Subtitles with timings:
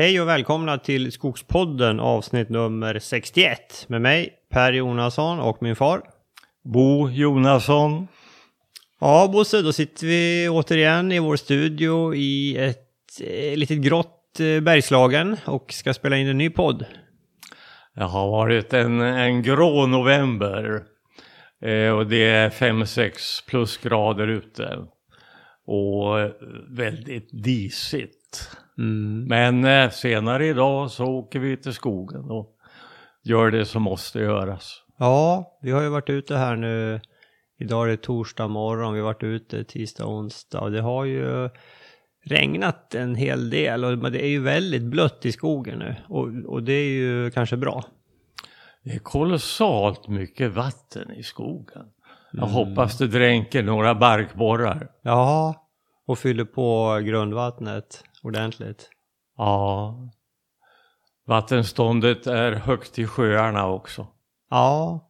[0.00, 6.02] Hej och välkomna till Skogspodden avsnitt nummer 61 med mig Per Jonasson och min far.
[6.64, 8.08] Bo Jonasson.
[9.00, 14.60] Ja Bosse, då sitter vi återigen i vår studio i ett eh, litet grått eh,
[14.60, 16.84] Bergslagen och ska spela in en ny podd.
[17.94, 20.82] Det har varit en, en grå november.
[21.62, 24.78] Eh, och det är 5-6 plusgrader ute.
[25.66, 26.30] Och eh,
[26.68, 28.19] väldigt disigt.
[28.78, 29.24] Mm.
[29.28, 32.56] Men eh, senare idag så åker vi till skogen och
[33.24, 34.82] gör det som måste göras.
[34.98, 37.00] Ja, vi har ju varit ute här nu.
[37.58, 41.50] Idag är det torsdag morgon, vi har varit ute tisdag, onsdag och det har ju
[42.24, 46.62] regnat en hel del och det är ju väldigt blött i skogen nu och, och
[46.62, 47.84] det är ju kanske bra.
[48.84, 51.86] Det är kolossalt mycket vatten i skogen.
[52.32, 52.54] Jag Mm.
[52.54, 54.88] hoppas det dränker några barkborrar.
[55.02, 55.54] Ja,
[56.06, 58.90] och fyller på grundvattnet ordentligt.
[59.36, 59.96] Ja.
[61.26, 64.06] Vattenståndet är högt i sjöarna också.
[64.50, 65.00] Ja.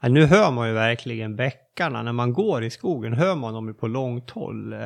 [0.00, 2.02] ja, nu hör man ju verkligen bäckarna.
[2.02, 4.72] När man går i skogen hör man dem ju på långt håll.
[4.72, 4.78] Eh,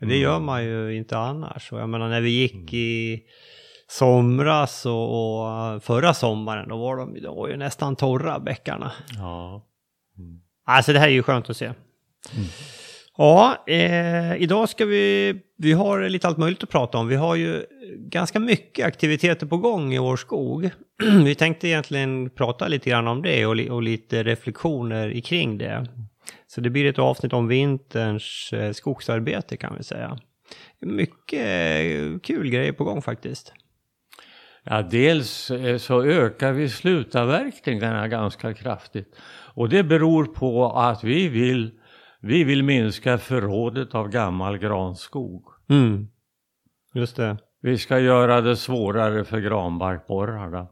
[0.00, 1.72] Det gör man ju inte annars.
[1.72, 3.22] Och jag menar när vi gick i
[3.88, 5.10] somras och,
[5.74, 8.92] och förra sommaren, då var de då ju nästan torra bäckarna.
[9.18, 9.66] Ja.
[10.66, 11.72] Alltså det här är ju skönt att se.
[13.20, 17.08] Ja, eh, idag ska vi, vi har lite allt möjligt att prata om.
[17.08, 17.64] Vi har ju
[17.96, 20.70] ganska mycket aktiviteter på gång i vår skog.
[21.24, 25.86] vi tänkte egentligen prata lite grann om det och, li, och lite reflektioner kring det.
[26.46, 30.18] Så det blir ett avsnitt om vinterns eh, skogsarbete kan vi säga.
[30.80, 33.52] Mycket eh, kul grejer på gång faktiskt.
[34.64, 39.16] Ja, dels eh, så ökar vi slutavverkningarna ganska kraftigt.
[39.54, 41.70] Och det beror på att vi vill,
[42.20, 45.44] vi vill minska förrådet av gammal granskog.
[45.70, 46.08] Mm.
[46.94, 47.36] Just det.
[47.62, 50.66] Vi ska göra det svårare för granbarkborrarna.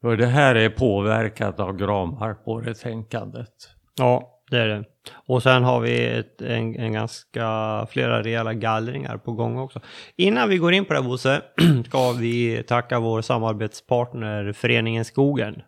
[0.00, 3.52] För det här är påverkat av granbarkborretänkandet.
[3.98, 4.84] Ja, det är det.
[5.26, 9.80] Och sen har vi ett, en, en ganska flera rejäla gallringar på gång också.
[10.16, 11.42] Innan vi går in på det här Bosse,
[11.86, 15.62] ska vi tacka vår samarbetspartner Föreningen Skogen.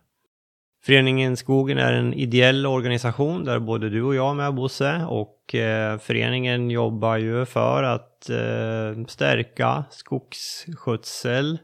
[0.86, 5.54] Föreningen Skogen är en ideell organisation där både du och jag är med Bosse och
[5.54, 11.58] eh, föreningen jobbar ju för att eh, stärka skogsskötsel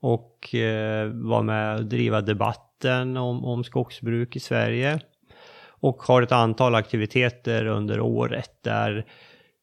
[0.00, 5.00] och eh, vara med och driva debatten om, om skogsbruk i Sverige
[5.66, 9.06] och har ett antal aktiviteter under året där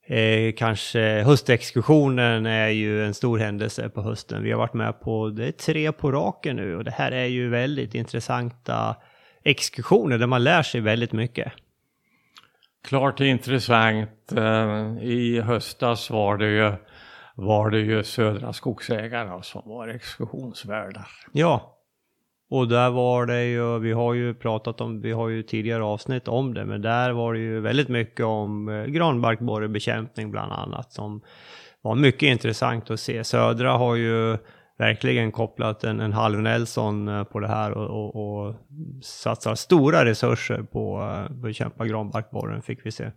[0.07, 4.43] eh, kanske höstexkursionen är ju en stor händelse på hösten.
[4.43, 7.25] Vi har varit med på, det är tre på raken nu och det här är
[7.25, 8.95] ju väldigt intressanta
[9.43, 11.53] exkursioner där man lär sig väldigt mycket.
[12.87, 14.31] Klart intressant.
[14.37, 16.73] Eh, I höstas var det ju,
[17.35, 21.07] var det ju Södra Skogsägarna som var exkursionsvärdar.
[21.31, 21.76] Ja,
[22.49, 26.27] och där var det ju, vi har ju pratat om, vi har ju tidigare avsnitt
[26.27, 31.21] om det, men där var det ju väldigt mycket om eh, granbarkborrebekämpning bland annat som
[31.81, 33.23] var mycket intressant att se.
[33.23, 34.37] Södra har ju
[34.77, 38.55] verkligen kopplat en, en halv Nelson eh, på det här och, och, och
[39.01, 43.11] satsar stora resurser på eh, att bekämpa granbarkborren fick vi se.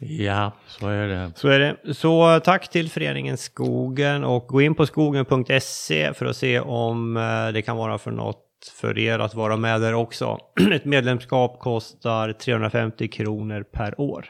[0.00, 1.32] Ja, så är det.
[1.34, 1.94] Så är det.
[1.94, 7.52] Så tack till föreningen Skogen och gå in på skogen.se för att se om eh,
[7.52, 8.44] det kan vara för något
[8.80, 10.38] för er att vara med där också.
[10.72, 14.26] Ett medlemskap kostar 350 kronor per år.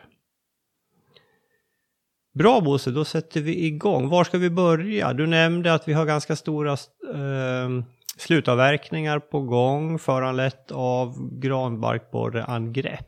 [2.38, 4.08] Bra Bosse, då sätter vi igång.
[4.08, 5.12] Var ska vi börja?
[5.12, 7.68] Du nämnde att vi har ganska stora eh,
[8.16, 13.07] slutavverkningar på gång föranlett av granbarkborreangrepp.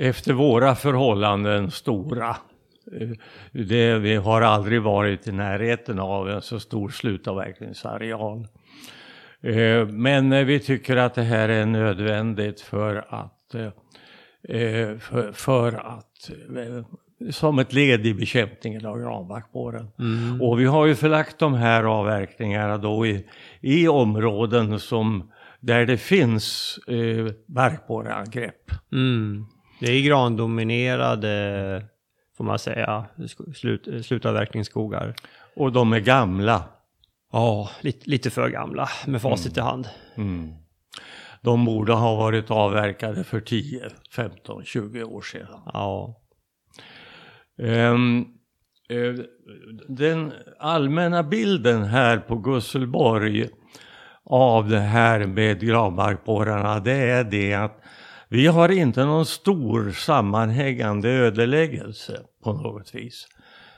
[0.00, 2.36] Efter våra förhållanden stora.
[3.00, 3.08] Eh,
[3.52, 8.46] Det, vi har aldrig varit i närheten av en så stor slutavverkningsareal.
[9.42, 13.54] Eh, Men eh, vi tycker att det här är nödvändigt för att,
[15.00, 16.30] för, för att
[17.30, 19.88] som ett led i bekämpningen av granbarkborren.
[20.40, 23.26] Och vi har ju förlagt de här avverkningarna då i,
[23.60, 25.30] i områden som,
[25.60, 28.70] där det finns eh, barkborreangrepp.
[28.92, 29.46] Mm.
[29.80, 31.84] Det är grandominerade,
[32.36, 33.04] får man säga,
[33.54, 35.14] slut, slutavverkningsskogar.
[35.56, 36.64] Och de är gamla.
[37.32, 39.88] Ja, lite, lite för gamla med facit i hand.
[40.16, 40.54] Mm.
[41.42, 45.60] De borde ha varit avverkade för 10, 15, 20 år sedan.
[45.66, 46.20] Ja.
[47.58, 47.96] Eh,
[49.88, 53.48] den allmänna bilden här på Gusselborg
[54.24, 57.79] av det här med granbarkborrarna det är det att
[58.30, 63.26] vi har inte någon stor sammanhängande ödeläggelse på något vis.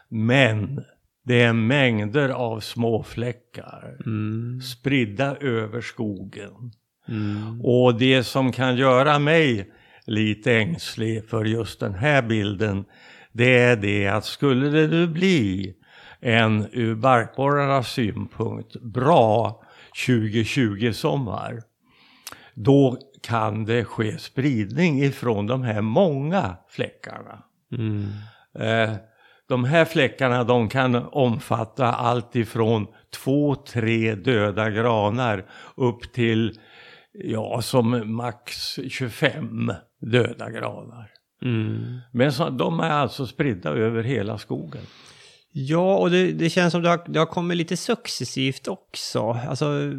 [0.08, 0.84] Men
[1.24, 4.60] Det är mängder av små fläckar Mm.
[4.60, 6.72] spridda över skogen.
[7.08, 7.60] Mm.
[7.64, 9.70] Och det som kan göra mig
[10.06, 12.84] lite ängslig för just den här bilden
[13.32, 15.74] det är det att skulle det nu bli
[16.20, 19.62] en ur barkborrarnas synpunkt bra
[20.06, 21.60] 2020-sommar
[22.54, 27.42] då kan det ske spridning ifrån de här många fläckarna.
[27.72, 28.04] Mm.
[28.58, 28.96] Eh,
[29.48, 35.44] de här fläckarna de kan omfatta allt ifrån två, tre döda granar
[35.76, 36.58] upp till
[37.12, 41.10] ja, som max 25 döda granar.
[41.44, 41.98] Mm.
[42.12, 44.82] Men så, de är alltså spridda över hela skogen.
[45.54, 49.30] Ja, och det, det känns som det har, det har kommit lite successivt också.
[49.48, 49.92] Alltså,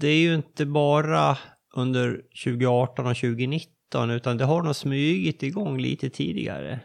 [0.00, 1.38] det är ju inte bara
[1.76, 6.80] under 2018 och 2019, utan det har nog smugit igång lite tidigare.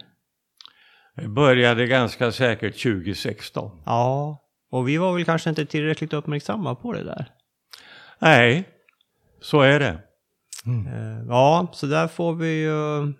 [1.15, 3.81] Det började ganska säkert 2016.
[3.85, 4.41] Ja,
[4.71, 7.25] och vi var väl kanske inte tillräckligt uppmärksamma på det där.
[8.19, 8.69] Nej,
[9.41, 9.99] så är det.
[10.65, 13.13] Eh, Ja, så där får vi ju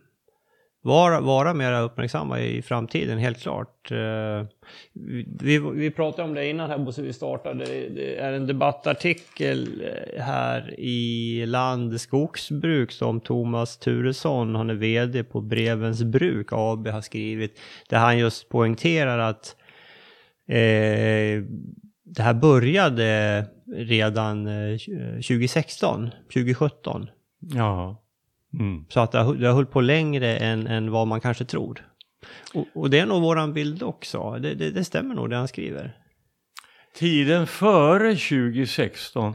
[0.85, 3.91] vara, vara mer uppmärksamma i framtiden, helt klart.
[3.91, 4.45] Eh,
[5.39, 7.65] vi, vi pratade om det innan här Bosse, vi startade.
[7.65, 15.23] Det är en debattartikel eh, här i Land Skogsbruk som Thomas Turesson, han är vd
[15.23, 17.59] på Brevens Bruk AB, har skrivit.
[17.89, 19.55] Där han just poängterar att
[20.47, 21.43] eh,
[22.05, 23.45] det här började
[23.75, 24.77] redan eh,
[25.15, 27.09] 2016, 2017.
[27.39, 28.04] Ja.
[28.59, 28.85] Mm.
[28.89, 31.85] Så att det har, det har hållit på längre än, än vad man kanske tror.
[32.53, 34.37] Och, och det är nog våran bild också.
[34.41, 35.97] Det, det, det stämmer nog det han skriver.
[36.95, 39.33] Tiden före 2016,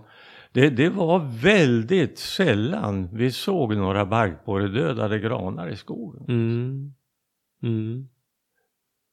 [0.52, 6.24] det, det var väldigt sällan vi såg några barkborredödade granar i skogen.
[6.28, 6.92] Mm.
[7.62, 8.08] Mm.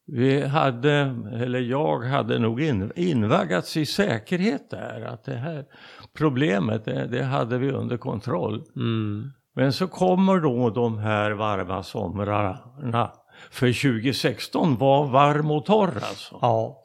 [0.05, 0.91] Vi hade,
[1.33, 5.65] eller jag hade nog in, invaggats i säkerhet där, att det här
[6.13, 8.63] problemet, det, det hade vi under kontroll.
[8.75, 9.31] Mm.
[9.57, 13.11] Men så kommer då de här varma somrarna.
[13.51, 16.39] För 2016 var varm och torr alltså.
[16.41, 16.83] Ja,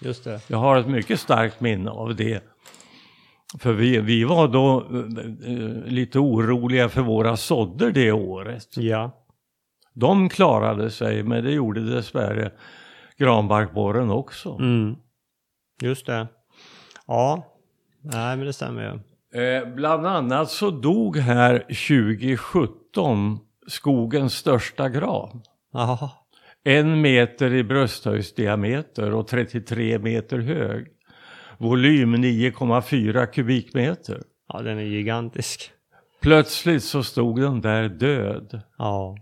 [0.00, 0.40] just det.
[0.50, 2.44] Jag har ett mycket starkt minne av det.
[3.58, 8.76] För vi, vi var då eh, eh, lite oroliga för våra sådder det året.
[8.76, 9.10] Ja.
[9.94, 12.52] De klarade sig, men det gjorde dessvärre
[13.16, 14.58] granbarkborren också.
[14.60, 14.96] Mm.
[15.82, 16.28] Just det.
[17.06, 17.46] Ja.
[18.02, 19.13] Nej, men det stämmer ju.
[19.34, 25.42] Eh, bland annat så dog här 2017 skogens största gran.
[25.72, 26.10] Jaha.
[26.64, 30.86] En meter i brösthöjdsdiameter och 33 meter hög.
[31.58, 34.22] Volym 9,4 kubikmeter.
[34.48, 35.70] Ja, den är gigantisk.
[36.22, 38.62] Plötsligt så stod den där död.
[38.78, 39.16] Ja.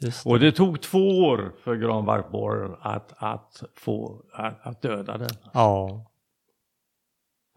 [0.00, 0.30] Just det.
[0.30, 5.36] Och det tog två år för granbarkborren att, att, få, att, att döda den.
[5.52, 6.09] Ja.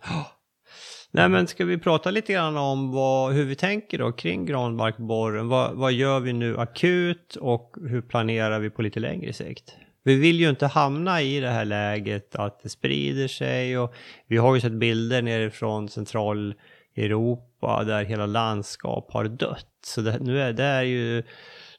[1.11, 5.47] Nej men ska vi prata lite grann om vad, hur vi tänker då kring granbarkborren?
[5.47, 9.75] Vad, vad gör vi nu akut och hur planerar vi på lite längre sikt?
[10.03, 13.93] Vi vill ju inte hamna i det här läget att det sprider sig och
[14.27, 19.67] vi har ju sett bilder nerifrån centraleuropa där hela landskap har dött.
[19.85, 21.23] Så det, nu är, det, är ju,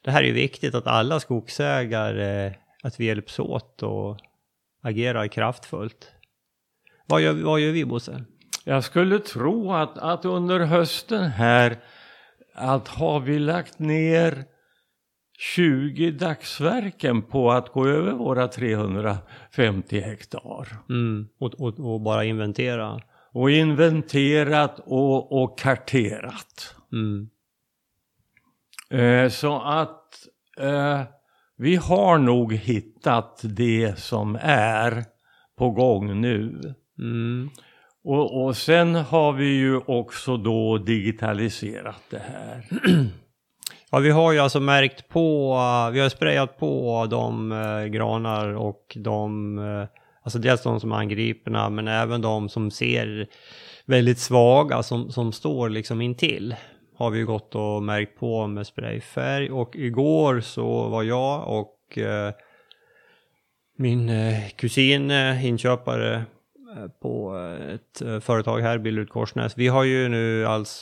[0.01, 2.53] det här är ju viktigt att alla skogsägare,
[2.83, 4.17] att vi hjälps åt och
[4.81, 6.11] agerar kraftfullt.
[7.05, 8.23] Vad gör, vad gör vi Bosse?
[8.63, 11.77] Jag skulle tro att, att under hösten här
[12.53, 14.45] att har vi lagt ner
[15.37, 20.67] 20 dagsverken på att gå över våra 350 hektar.
[20.89, 21.27] Mm.
[21.39, 23.01] Och, och, och bara inventera.
[23.31, 26.75] Och inventerat och, och karterat.
[26.91, 27.29] Mm.
[28.89, 31.01] Eh, så att eh,
[31.57, 35.05] vi har nog hittat det som är
[35.57, 36.61] på gång nu.
[36.99, 37.49] Mm.
[38.03, 42.65] Och, och sen har vi ju också då digitaliserat det här.
[43.91, 45.49] Ja, vi har ju alltså märkt på,
[45.93, 49.87] vi har sprayat på de uh, granar och de, uh,
[50.23, 53.27] alltså dels de som är angriperna men även de som ser
[53.85, 56.55] väldigt svaga som, som står liksom intill.
[56.97, 62.31] Har vi gått och märkt på med sprayfärg och igår så var jag och uh,
[63.77, 66.25] min uh, kusin, uh, inköpare
[66.75, 67.37] Eh, på
[67.73, 69.57] ett eh, företag här, Billerud Korsnäs.
[69.57, 70.81] Vi har ju nu alltså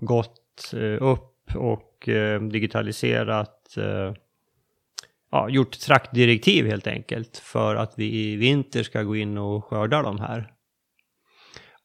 [0.00, 2.08] gått eh, upp och
[2.50, 3.76] digitaliserat,
[5.30, 10.02] ja, gjort traktdirektiv helt enkelt för att vi i vinter ska gå in och skörda
[10.02, 10.52] de här.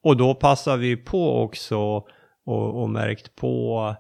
[0.01, 1.78] Och då passar vi på också
[2.46, 3.96] och, och märkt på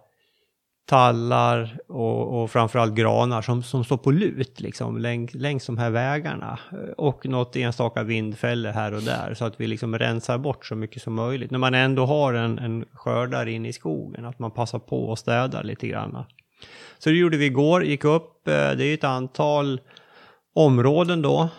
[0.89, 5.89] tallar och, och framförallt granar som, som står på lut liksom, längs, längs de här
[5.89, 6.59] vägarna.
[6.71, 10.75] Eh, och något enstaka vindfälle här och där så att vi liksom rensar bort så
[10.75, 11.51] mycket som möjligt.
[11.51, 15.19] När man ändå har en, en skördare inne i skogen, att man passar på och
[15.19, 16.23] städar lite grann.
[16.97, 19.81] Så det gjorde vi igår, gick upp, eh, det är ett antal
[20.53, 21.49] områden då.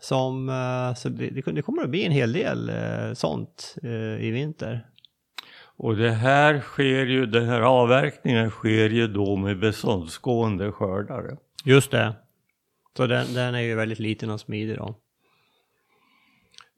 [0.00, 2.70] Som, eh, så det, det kommer att bli en hel del
[3.14, 3.74] sånt
[4.20, 4.86] i vinter.
[5.78, 11.36] Och det här sker ju, den här avverkningen sker ju då med beståndsgående skördare.
[11.64, 12.14] Just det.
[12.96, 14.94] Så den, den är ju väldigt liten och smidig då.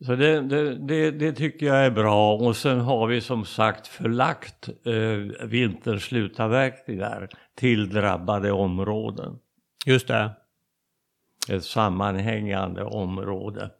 [0.06, 3.86] Så det, det, det, det, tycker jag är bra och sen har vi som sagt
[3.86, 9.38] förlagt eh, vinterns slutavverkningar till drabbade områden.
[9.86, 10.30] Just det.
[11.48, 13.70] Ett sammanhängande område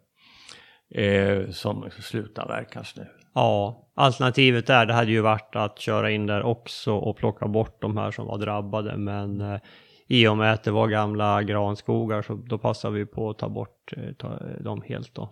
[0.89, 3.07] eh, som slutavverkas nu.
[3.33, 7.81] Ja, alternativet där det hade ju varit att köra in där också och plocka bort
[7.81, 8.97] de här som var drabbade.
[8.97, 9.59] Men eh,
[10.07, 13.49] i och med att det var gamla granskogar så då passade vi på att ta
[13.49, 15.31] bort eh, ta, dem helt då.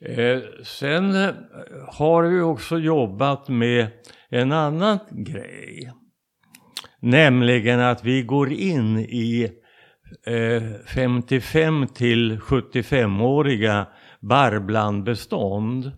[0.00, 1.34] Eh, sen eh,
[1.88, 3.86] har vi också jobbat med
[4.28, 5.92] en annan grej.
[7.00, 9.52] Nämligen att vi går in i
[10.26, 13.86] eh, 55 till 75-åriga
[14.20, 15.92] barrblandbestånd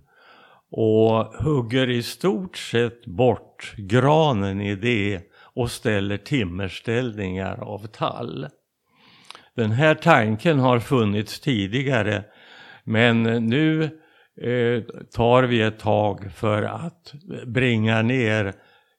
[0.73, 5.21] och hugger i stort sett bort granen i det
[5.55, 8.47] och ställer timmerställningar av tall.
[9.57, 12.25] Den här tanken har funnits tidigare
[12.85, 13.83] men nu
[14.43, 14.83] eh,
[15.15, 17.15] tar vi ett tag för att
[17.47, 18.53] bringa ner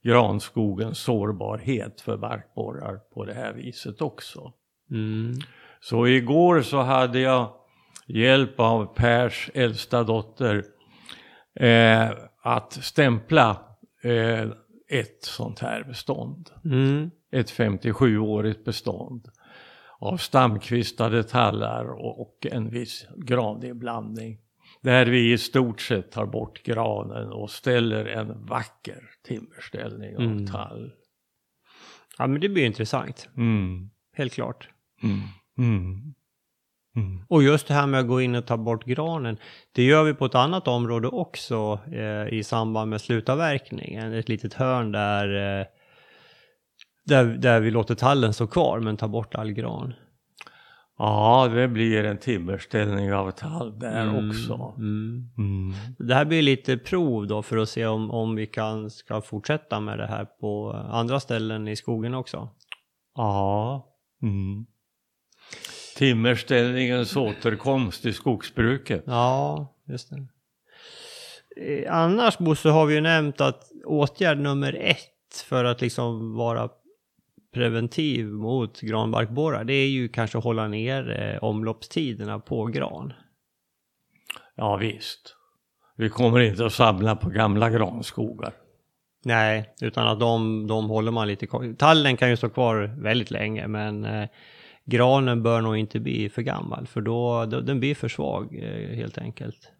[0.04, 4.54] granskogens sårbarhet för barkborrar på det här viset också.
[4.92, 5.34] Mm.
[5.82, 7.50] Så igår så hade jag
[8.08, 10.64] hjälp av Pers äldsta dotter
[11.56, 13.62] eh, att stämpla
[14.02, 14.50] eh,
[14.88, 16.50] ett sånt här bestånd.
[16.66, 17.12] Mm.
[17.32, 19.28] Ett 57-årigt bestånd
[20.00, 24.40] av stamkvistade tallar och, och en viss graninblandning.
[24.82, 30.48] Där vi i stort sett tar bort granen och ställer en vacker timmerställning av mm.
[30.48, 30.92] tall.
[32.18, 33.30] Ja men det blir intressant.
[33.38, 33.90] Mm.
[34.14, 34.70] Helt klart.
[35.04, 35.22] Mm.
[36.96, 37.26] Mm.
[37.28, 39.38] Och just det här med att gå in och ta bort granen,
[39.72, 44.14] det gör vi på ett annat område också eh, i samband med slutavverkningen.
[44.14, 45.66] Ett litet hörn där, eh,
[47.06, 49.94] där, där vi låter tallen stå kvar men tar bort all gran.
[50.98, 54.30] Ja, det blir en timmerställning av tall där mm.
[54.30, 54.74] också.
[54.78, 55.30] Mm.
[55.38, 55.74] Mm.
[55.98, 59.80] Det här blir lite prov då för att se om, om vi kan, ska fortsätta
[59.80, 62.50] med det här på andra ställen i skogen också.
[63.16, 63.88] Ja.
[64.22, 64.66] Mm.
[66.04, 69.04] Timmerställningens återkomst i skogsbruket.
[69.06, 70.28] Ja, just det.
[71.62, 76.70] Eh, annars Bosse har vi ju nämnt att åtgärd nummer ett för att liksom vara
[77.54, 83.14] preventiv mot granbarkborrar det är ju kanske att hålla ner eh, omloppstiderna på gran.
[84.56, 85.36] Ja visst.
[85.98, 88.54] Vi kommer inte att samla på gamla granskogar.
[89.26, 91.76] Nej, utan att de, de håller man lite kvar.
[91.78, 94.30] Tallen kan ju stå kvar väldigt länge men eh,
[94.86, 98.96] granen bör nog inte bli för gammal för då, då den blir för svag eh,
[98.96, 99.72] helt enkelt.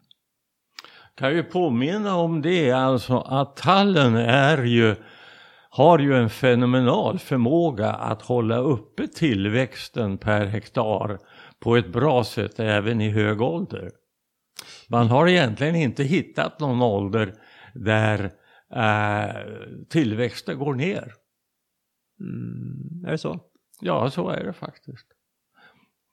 [1.16, 4.96] Kan ju påminna om det alltså att tallen är ju
[5.70, 11.18] har ju en fenomenal förmåga att hålla uppe tillväxten per hektar
[11.60, 13.90] på ett bra sätt även i hög ålder.
[14.88, 17.34] Man har egentligen inte hittat någon ålder
[17.74, 18.30] där
[18.74, 19.36] eh,
[19.88, 21.12] tillväxten går ner.
[22.20, 23.40] Mm, är det så?
[23.84, 25.06] Ja, så är det faktiskt.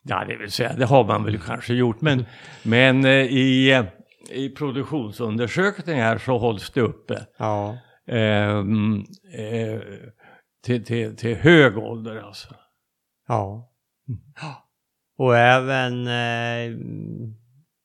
[0.04, 2.26] Ja, det vill säga, det har man väl kanske gjort, men,
[2.64, 3.86] men eh, i, eh,
[4.30, 7.26] i produktionsundersökningar så hålls det uppe.
[7.38, 7.78] Ja.
[8.08, 8.58] Eh,
[9.38, 9.82] eh,
[10.64, 12.56] till, till, till hög ålder alltså.
[13.28, 13.74] Ja.
[14.08, 14.54] Mm.
[15.18, 16.78] Och även, eh,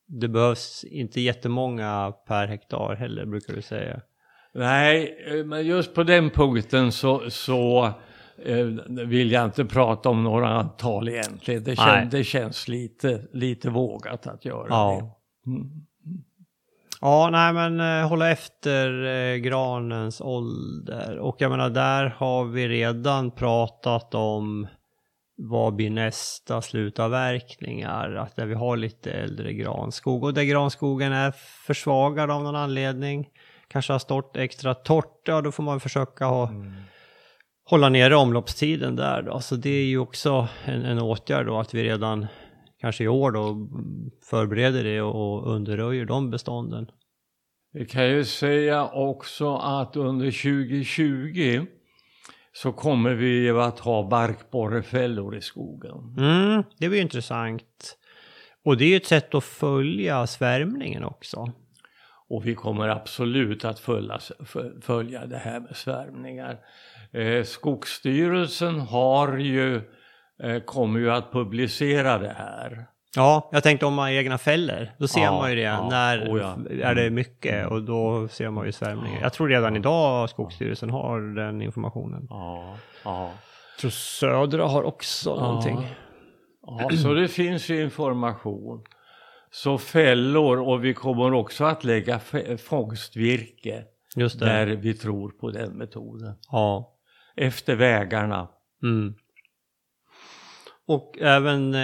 [0.07, 4.01] det behövs inte jättemånga per hektar heller brukar du säga.
[4.55, 7.93] Nej, eh, men just på den punkten så, så
[8.89, 11.65] vill jag inte prata om några antal egentligen.
[11.65, 15.01] Det, kän, det känns lite, lite vågat att göra ja.
[15.45, 15.51] det.
[15.51, 15.71] Mm.
[17.01, 21.19] Ja, nej men eh, hålla efter eh, granens ålder.
[21.19, 24.67] Och jag menar, där har vi redan pratat om
[25.37, 28.15] vad blir nästa slutavverkningar?
[28.15, 31.31] Att där vi har lite äldre granskog och där granskogen är
[31.67, 33.29] försvagad av någon anledning.
[33.69, 36.73] Kanske har stått extra torrt, ja då får man försöka ha mm
[37.67, 39.41] hålla nere omloppstiden där då.
[39.41, 42.27] Så det är ju också en, en åtgärd då att vi redan
[42.81, 43.69] kanske i år då
[44.31, 46.87] förbereder det och underröjer de bestånden.
[47.73, 51.67] Vi kan ju säga också att under 2020
[52.53, 56.15] så kommer vi att ha barkborrefällor i skogen.
[56.19, 57.97] Mm, det blir intressant.
[58.65, 61.53] Och det är ju ett sätt att följa svärmningen också.
[62.29, 64.19] Och vi kommer absolut att följa,
[64.83, 66.57] följa det här med svärmningar.
[67.13, 69.77] Eh, Skogsstyrelsen har ju,
[70.43, 72.87] eh, kommer ju att publicera det här.
[73.17, 74.89] Ja, jag tänkte om man har egna fällor.
[74.99, 75.63] Då ser Ja, man ju det.
[75.63, 76.57] ja, när oh ja.
[76.83, 79.21] är det mycket och då ser man ju svärmningen.
[79.23, 82.27] Jag tror redan idag Skogsstyrelsen har den informationen.
[82.31, 83.31] Ja, ja.
[83.75, 85.87] Jag tror Södra har också någonting.
[86.67, 88.85] Ja, så det finns ju information.
[89.51, 92.21] Så fällor och vi kommer också att lägga
[92.59, 93.85] fångstvirke
[94.17, 94.47] Just det.
[94.47, 96.35] där vi tror på den metoden.
[96.51, 96.93] Ja.
[97.37, 98.49] Efter vägarna.
[98.83, 99.15] Mm.
[100.87, 101.79] Och även eh,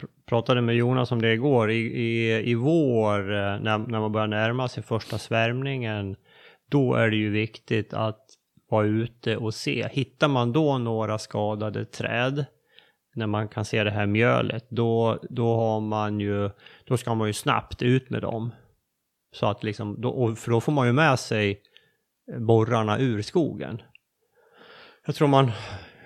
[0.00, 1.70] pr- pratade med Jonas om det igår.
[1.70, 6.16] I, i, i vår, eh, när, när man börjar närma sig första svärmningen,
[6.70, 8.20] då är det ju viktigt att
[8.70, 9.88] vara ute och se.
[9.92, 12.44] Hittar man då några skadade träd,
[13.14, 16.50] när man kan se det här mjölet, då, då har man ju,
[16.84, 18.52] då ska man ju snabbt ut med dem.
[19.32, 21.60] Så att liksom, då, för då får man ju med sig
[22.38, 23.82] borrarna ur skogen.
[25.06, 25.50] Jag tror man,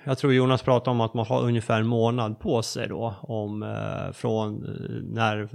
[0.05, 3.63] jag tror Jonas pratade om att man har ungefär en månad på sig då om
[3.63, 5.49] eh, från eh, när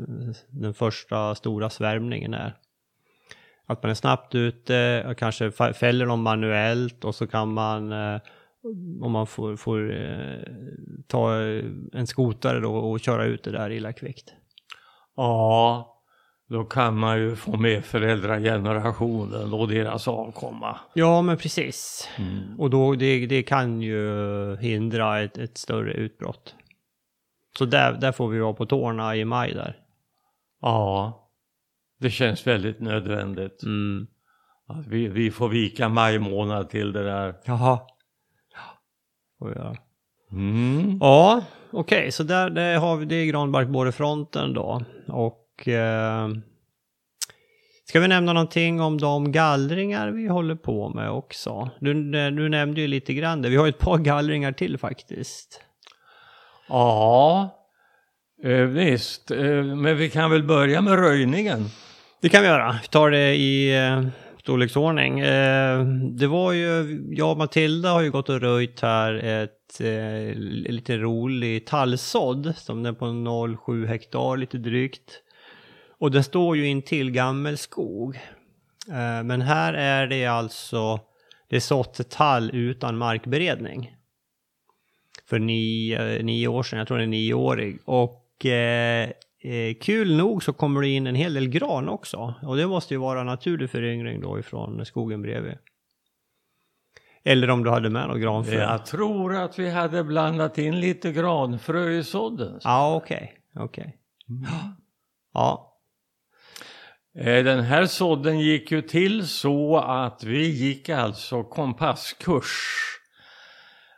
[0.48, 2.58] den första stora svärmningen är.
[3.66, 8.22] Att man är snabbt ute, och kanske fäller dem manuellt och så kan man eh,
[9.02, 10.42] om man får, får eh,
[11.08, 11.34] ta
[11.94, 14.34] en skotare då och köra ut det där illa kvickt.
[15.16, 15.90] Ja,
[16.50, 20.80] då kan man ju få med föräldragenerationen och deras avkomma.
[20.94, 22.10] Ja, men precis.
[22.18, 22.60] Mm.
[22.60, 26.56] Och då, det, det kan ju hindra ett, ett större utbrott.
[27.58, 29.78] Så där, där får vi vara på tårna i maj där.
[30.62, 31.20] Ja,
[32.00, 33.64] det känns väldigt nödvändigt.
[33.64, 34.08] Mm.
[34.68, 37.36] Att vi, vi får vika maj månad till det där.
[37.46, 37.80] Jaha.
[39.44, 39.78] Ja, får göra.
[40.32, 40.98] Mm.
[41.02, 44.82] Ja, okej, så där, där har vi det är granbarkborrefronten då.
[45.08, 46.30] Och eh,
[47.86, 51.70] ska vi nämna någonting om de gallringar vi håller på med också?
[51.80, 51.94] Du,
[52.32, 53.50] du nämnde ju lite grann det.
[53.50, 55.62] Vi har ju ett par gallringar till faktiskt.
[56.70, 57.50] Ja,
[58.44, 59.32] eh, visst.
[59.32, 61.66] Eh, men vi kan väl börja med röjningen.
[62.22, 62.80] Det kan vi göra.
[62.82, 64.02] Vi tar det i eh,
[64.44, 65.20] storleksordning.
[65.20, 70.36] Eh, det var ju, jag och Matilda har ju gått och röjt här ett eh,
[70.72, 75.22] lite rolig tallsådd som är på 0,7 hektar lite drygt.
[76.00, 78.16] Och den står ju intill gammelskog.
[78.88, 81.00] Eh, men här är det alltså,
[81.50, 83.96] det är sått tall utan markberedning.
[85.30, 87.80] För nio, nio år sedan, jag tror den är nioårig.
[87.86, 89.10] Och eh,
[89.44, 92.34] eh, kul nog så kommer det in en hel del gran också.
[92.42, 95.58] Och det måste ju vara naturlig föryngring då ifrån skogen bredvid.
[97.26, 98.56] Eller om du hade med något granfrö.
[98.56, 102.60] Ja, Jag tror att vi hade blandat in lite granfrö i sådden.
[102.64, 103.34] ah, okej.
[103.56, 103.98] okej.
[105.34, 105.70] Ja.
[107.20, 112.60] Eh, Den här sådden gick ju till så att vi gick alltså kompasskurs.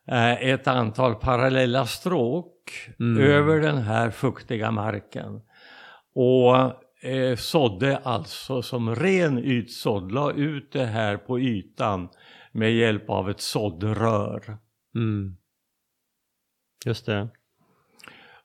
[0.08, 2.55] Eh, Ett antal parallella stråk
[3.00, 3.24] Mm.
[3.24, 5.42] över den här fuktiga marken.
[6.16, 6.56] Och
[7.10, 12.10] eh, sådde alltså som ren ytsådd, la ut det här på ytan
[12.52, 14.58] med hjälp av ett såddrör.
[14.96, 15.38] Mm.
[16.86, 17.30] Just det.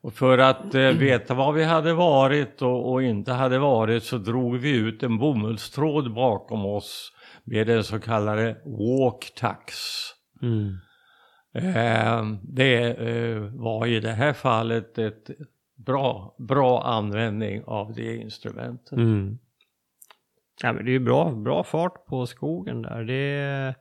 [0.03, 4.19] Och för att eh, veta var vi hade varit och, och inte hade varit så
[4.19, 7.13] drog vi ut en bomullstråd bakom oss
[7.45, 9.75] med den så kallade walk-tax.
[10.43, 10.79] Mm.
[11.55, 15.31] Eh, det eh, var i det här fallet ett
[15.77, 18.93] bra, bra användning av det instrumentet.
[18.93, 19.39] Mm.
[20.63, 23.05] Ja, men det är ju bra, bra fart på skogen där.
[23.05, 23.75] Det är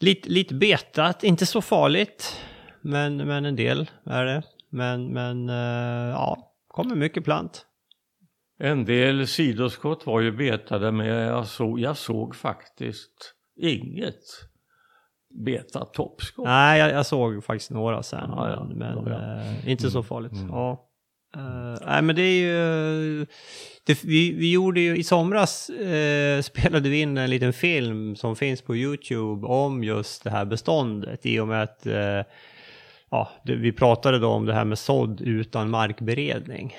[0.00, 2.36] lite, lite betat, inte så farligt,
[2.80, 4.42] men, men en del är det.
[4.70, 7.66] Men, men eh, ja, kommer mycket plant.
[8.58, 14.22] En del sidoskott var ju betade men jag såg, jag såg faktiskt inget
[15.30, 16.44] betat toppskott.
[16.44, 18.68] Nej, jag, jag såg faktiskt några sen, Ja, ja.
[18.74, 19.40] men, Ja, ja.
[19.40, 20.32] eh, inte så farligt.
[20.32, 20.48] Mm.
[20.48, 20.84] Ja.
[21.36, 23.26] Eh, nej, men det är ju...
[23.86, 28.36] Det, vi, vi gjorde ju i somras eh, spelade vi in en liten film som
[28.36, 32.22] finns på Youtube om just det här beståndet i och med att eh,
[33.10, 36.76] ja, det, vi pratade då om det här med sådd utan markberedning.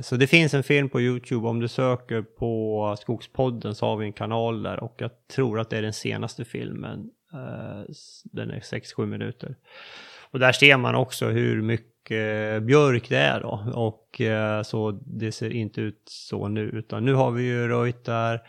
[0.00, 4.06] Så det finns en film på Youtube, om du söker på Skogspodden så har vi
[4.06, 7.10] en kanal där och jag tror att det är den senaste filmen.
[7.32, 9.56] Eh, den är 6-7 minuter.
[10.30, 13.72] Och där ser man också hur mycket björk det är då.
[13.74, 18.04] Och eh, så det ser inte ut så nu, utan nu har vi ju röjt
[18.04, 18.40] där.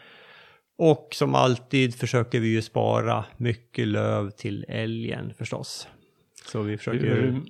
[0.78, 5.88] Och som alltid försöker vi ju spara mycket löv till älgen förstås.
[6.46, 7.44] Så vi försöker Hur,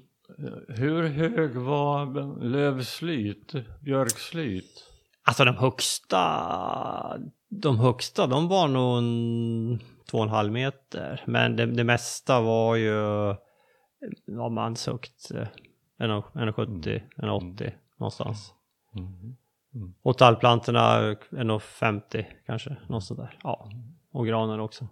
[0.68, 4.84] hur hög var lövslyt, björkslyt?
[5.24, 6.24] Alltså de högsta,
[7.50, 9.80] de högsta de var nog en,
[10.14, 11.24] två och en halv meter.
[11.28, 12.96] Men det, det mesta var ju
[14.26, 15.32] ja, manshögt.
[16.00, 18.54] 1,70, 1,80 någonstans.
[18.96, 19.36] Mm.
[19.76, 19.94] Mm.
[20.02, 23.38] Och tallplantorna 1,50 kanske, något sådär.
[23.44, 23.70] Ja,
[24.12, 24.88] och granen också.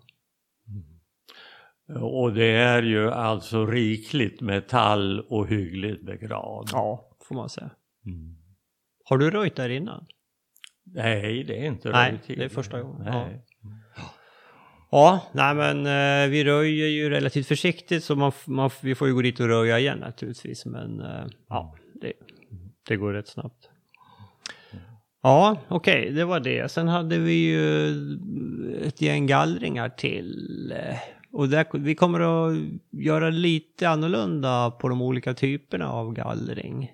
[0.68, 2.04] Mm.
[2.04, 6.66] Och det är ju alltså rikligt med tall och hyggligt med gran.
[6.72, 7.70] Ja, får man säga.
[8.06, 8.36] Mm.
[9.04, 10.06] Har du röjt där innan?
[10.84, 12.28] Nej, det är inte Nej, röjt.
[12.28, 13.04] Nej, det är första gången.
[13.06, 13.46] Nej.
[13.96, 14.02] Ja.
[14.92, 19.14] Ja, nej men eh, vi röjer ju relativt försiktigt så man, man, vi får ju
[19.14, 20.66] gå dit och röja igen naturligtvis.
[20.66, 22.14] Men eh, ja, det,
[22.88, 23.70] det går rätt snabbt.
[25.24, 26.72] Ja, okej, okay, det var det.
[26.72, 27.88] Sen hade vi ju
[28.88, 30.74] ett gäng gallringar till.
[30.78, 30.98] Eh,
[31.32, 32.58] och där, vi kommer att
[32.92, 36.92] göra lite annorlunda på de olika typerna av gallring.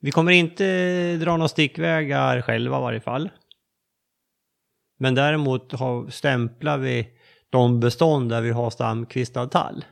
[0.00, 3.30] Vi kommer inte dra några stickvägar själva i varje fall.
[4.98, 7.08] Men däremot har, stämplar vi
[7.50, 9.84] de bestånd där vi har stamkvistad tall.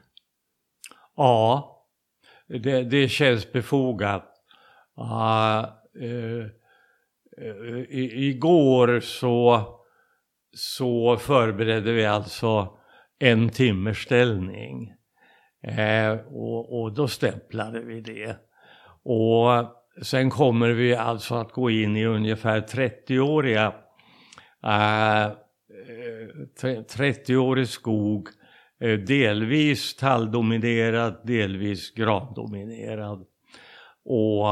[1.17, 1.75] Ja,
[2.49, 4.25] det, det känns befogat.
[4.99, 5.65] Uh,
[6.03, 6.47] uh,
[7.43, 9.67] uh, i, igår så,
[10.57, 12.79] så förberedde vi alltså
[13.19, 14.93] en timmerställning.
[15.63, 18.37] Eh, och, och då stämplade vi det.
[19.03, 19.49] Och
[20.03, 23.75] sen kommer vi alltså att gå in i ungefär 30-åriga
[26.97, 28.29] 30-årig skog,
[28.81, 33.27] eh, delvis talldominerad, delvis grandominerad.
[34.05, 34.49] Och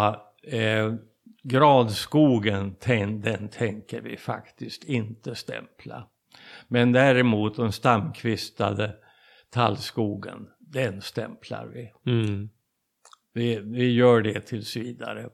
[0.53, 0.95] eh,
[1.43, 6.09] granskogen, den, den tänker vi faktiskt inte stämpla.
[6.69, 8.97] Men däremot den stamkvistade
[9.51, 12.13] tallskogen, den stämplar vi.
[12.13, 12.49] Mm.
[13.35, 13.61] vi.
[13.61, 15.29] Vi gör det tills vidare.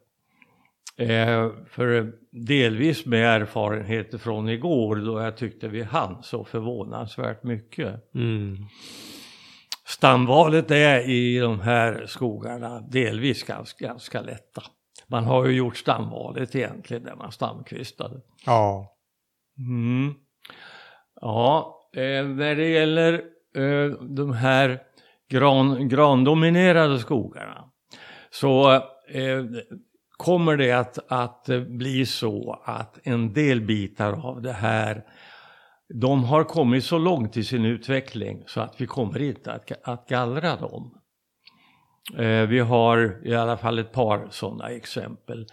[0.98, 8.14] Eh, för delvis med erfarenheter från igår då jag tyckte vi hann så förvånansvärt mycket.
[8.14, 8.56] Mm.
[9.84, 14.62] Stamvalet är i de här skogarna delvis ganska, ganska lätta.
[15.06, 18.20] Man har ju gjort stamvalet egentligen när man stamkvistade.
[18.46, 18.96] Ja.
[19.58, 20.14] Mm.
[21.20, 23.12] Ja, eh, när det gäller
[23.56, 24.80] eh, de här
[25.28, 27.70] gran, grandominerade skogarna
[28.30, 28.72] så
[29.08, 29.44] eh,
[30.22, 35.04] kommer det att, att bli så att en del bitar av det här
[35.94, 40.08] de har kommit så långt i sin utveckling så att vi kommer inte att, att
[40.08, 40.94] gallra dem.
[42.18, 45.46] Eh, vi har i alla fall ett par sådana exempel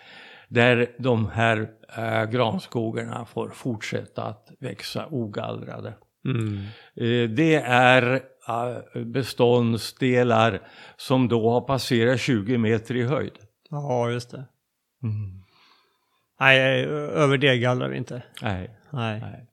[0.48, 5.94] där de här eh, granskogarna får fortsätta att växa ogallrade.
[6.26, 6.58] Mm.
[6.96, 10.62] Eh, det är eh, beståndsdelar
[10.98, 13.34] som då har passerat 20 meter i höjd.
[13.70, 14.46] Ja, just det.
[15.04, 15.44] Mm.
[16.40, 18.24] Nej, över det gallrar vi inte.
[18.42, 18.80] Nej.
[18.92, 19.20] Nej.
[19.20, 19.48] Nej.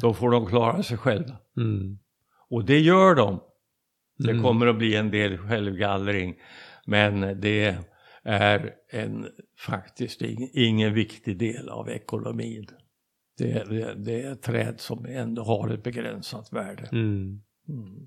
[0.00, 1.36] Då får de klara sig själva.
[1.56, 1.98] Mm.
[2.50, 3.40] Och det gör de.
[4.18, 4.42] Det mm.
[4.42, 6.34] kommer att bli en del självgallring.
[6.86, 7.82] Men det
[8.24, 9.28] är en,
[9.58, 12.66] faktiskt ingen viktig del av ekonomin.
[13.38, 16.88] Det, det, det är träd som ändå har ett begränsat värde.
[16.92, 17.42] Mm.
[17.68, 18.06] Mm.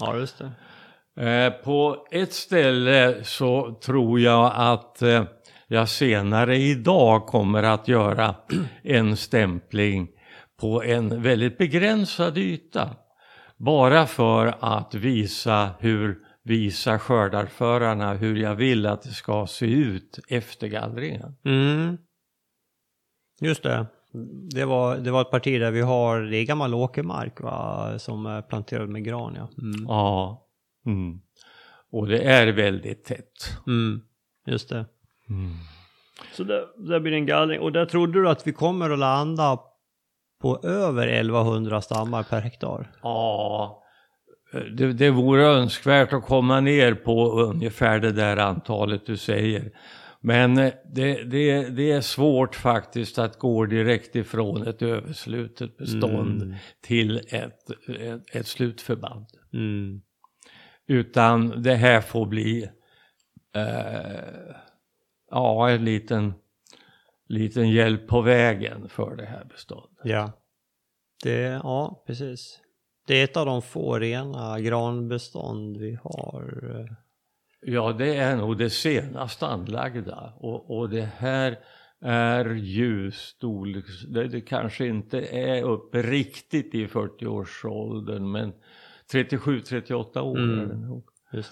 [0.00, 0.52] Ja, just det.
[1.16, 5.24] Eh, på ett ställe så tror jag att eh,
[5.66, 8.34] jag senare idag kommer att göra
[8.82, 10.08] en stämpling
[10.60, 12.96] på en väldigt begränsad yta.
[13.56, 20.18] Bara för att visa hur visa skördarförarna hur jag vill att det ska se ut
[20.28, 21.36] efter gallringen.
[21.44, 21.98] Mm.
[23.40, 23.86] Just det.
[24.54, 28.26] Det var, det var ett parti där vi har, det är gammal åkermark va, som
[28.26, 29.48] är planterad med gran ja.
[29.62, 29.86] Mm.
[29.88, 30.46] Ja.
[30.86, 31.20] Mm.
[31.92, 33.58] Och det är väldigt tätt.
[33.66, 34.00] Mm.
[34.46, 34.86] Just det.
[35.28, 35.50] Mm.
[36.32, 37.60] Så där, där blir det en gallring.
[37.60, 39.58] Och där trodde du att vi kommer att landa
[40.40, 42.90] på över 1100 stammar per hektar?
[43.02, 43.82] Ja,
[44.52, 49.70] det, det vore önskvärt att komma ner på ungefär det där antalet du säger.
[50.20, 50.74] Men det,
[51.24, 56.54] det, det är svårt faktiskt att gå direkt ifrån ett överslutet bestånd mm.
[56.82, 59.26] till ett, ett, ett slutförband.
[59.52, 60.00] Mm.
[60.90, 62.70] Utan det här får bli
[63.54, 64.54] eh,
[65.30, 66.34] ja, en liten,
[67.28, 69.98] liten hjälp på vägen för det här beståndet.
[70.04, 70.32] Ja,
[71.22, 72.60] det, ja precis.
[73.06, 76.68] Det är ett av de få rena granbestånd vi har.
[77.60, 81.58] Ja, det är nog det senast anlagda och, och det här
[82.04, 84.02] är ju storleks...
[84.02, 88.52] Det, det kanske inte är uppe riktigt i 40-årsåldern men
[89.12, 90.60] 37-38 år Mm.
[90.60, 91.04] är det nog.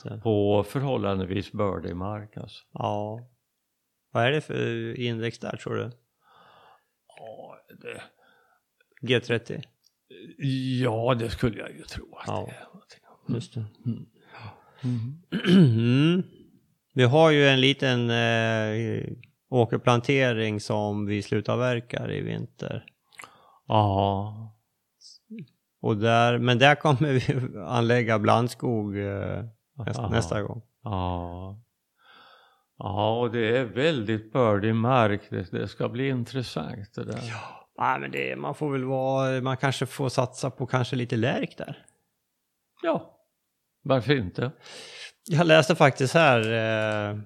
[0.05, 0.21] Det.
[0.23, 2.65] På förhållandevis bördig mark alltså.
[2.73, 3.21] Ja.
[4.13, 5.91] Vad är det för index där tror du?
[7.19, 8.03] Ja, det,
[9.09, 9.63] G30?
[10.83, 12.45] ja, det skulle jag ju tro att Ja.
[12.49, 12.65] det är.
[12.65, 13.01] någonting.
[13.29, 13.65] Just det.
[13.87, 14.07] Mm.
[15.55, 16.23] Mm.
[16.95, 19.05] Vi har ju en liten eh,
[19.51, 22.85] åkerplantering som vi slutavverkar i vinter.
[23.67, 24.35] Ja,
[25.81, 29.45] Och där, men där kommer vi anlägga blandskog eh,
[29.87, 30.09] nästa, Ja.
[30.09, 30.63] nästa gång.
[30.85, 31.59] ja.
[32.81, 35.21] Ja, och det är väldigt bördig mark.
[35.31, 37.21] Det, det ska bli intressant det där.
[37.79, 41.59] Nej, men det, man får väl vara, man kanske får satsa på kanske lite lärk
[41.59, 41.79] där.
[42.83, 43.15] Ja,
[43.83, 44.51] varför inte?
[45.31, 46.41] Jag läste faktiskt här
[47.11, 47.19] eh,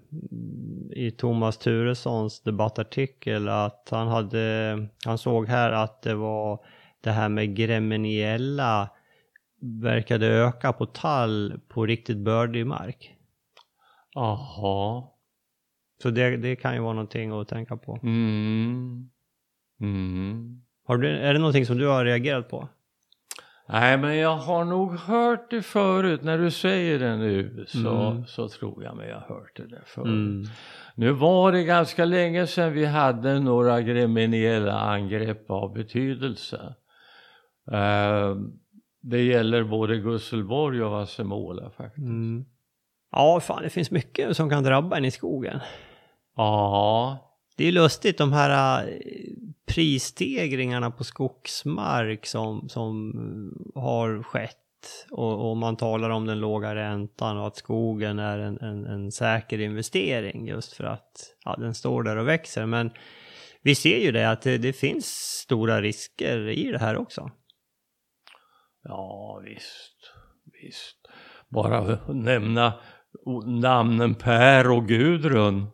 [0.96, 6.64] i Thomas Turessons debattartikel att han hade, han såg här att det var
[7.02, 8.90] det här med gremmeniella
[9.82, 13.14] verkade öka på tall på riktigt bördig mark.
[14.14, 15.04] Jaha.
[16.02, 17.98] Så det, det kan ju vara någonting att tänka på.
[18.02, 19.10] Mm.
[19.80, 20.62] Mm.
[20.86, 22.68] Har du, är det någonting som du har reagerat på?
[23.68, 26.22] Nej, men jag har nog hört det förut.
[26.22, 28.26] När du säger det nu så, Mm.
[28.26, 30.06] så tror jag mig jag har hört det där förut.
[30.06, 30.44] Mm.
[30.94, 36.74] Nu var det ganska länge sedan vi hade några gremeniella angrepp av betydelse.
[37.70, 38.36] Eh,
[39.02, 42.06] det gäller både Gusselborg och Vassemåla faktiskt.
[42.06, 42.44] Mm.
[43.12, 45.60] Ja, fan det finns mycket som kan drabba en i skogen.
[46.36, 47.18] Ja,
[47.56, 48.92] Det är lustigt de här eh,
[49.66, 53.12] prisstegringarna på skogsmark som, som
[53.74, 54.58] har skett.
[55.10, 59.12] Och, och man talar om den låga räntan och att skogen är en, en, en
[59.12, 61.10] säker investering just för att
[61.44, 62.66] ja, den står där och växer.
[62.66, 62.90] Men
[63.62, 65.06] vi ser ju det att det, det finns
[65.44, 67.30] stora risker i det här också.
[68.84, 70.12] Ja visst,
[70.62, 70.96] visst.
[71.48, 72.72] Bara nämna
[73.46, 75.66] namnen Per och Gudrun.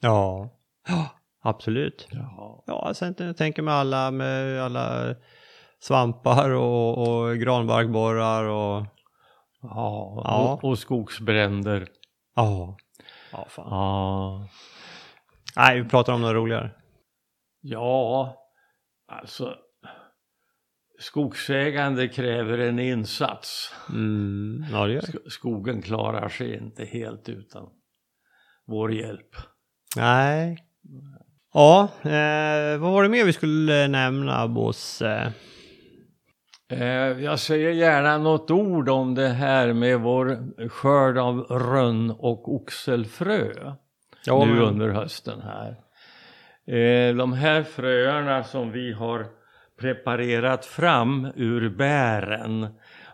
[0.00, 0.50] Ja,
[0.88, 1.06] ja
[1.42, 2.08] absolut.
[2.10, 5.14] Ja, Ja, alltså, tänker- jag tänker med alla, med alla
[5.80, 8.86] svampar och, och granbarkborrar och
[9.62, 10.52] ja, Ja.
[10.62, 11.88] Och, och skogsbränder.
[12.36, 12.76] ja.
[13.32, 13.66] Ja, fan.
[13.70, 14.48] Ja,
[15.56, 16.70] Nej, vi pratar om något roligare.
[17.60, 18.36] ja,
[19.08, 19.54] alltså
[21.02, 23.74] skogsägande kräver en insats.
[23.88, 27.68] Mm, ja, Skogen klarar sig inte helt utan
[28.66, 29.36] vår hjälp.
[29.96, 30.58] Nej.
[31.54, 35.32] Ja, eh, vad var det mer vi skulle nämna, Bosse?
[36.70, 36.84] Eh,
[37.24, 40.38] jag säger gärna något ord om det här med vår
[40.68, 43.52] skörd av rönn och oxelfrö
[44.26, 45.70] Ja, nu men- under hösten här.
[46.76, 49.26] Eh, de här fröerna som vi har
[49.82, 52.66] preparerat fram ur bären,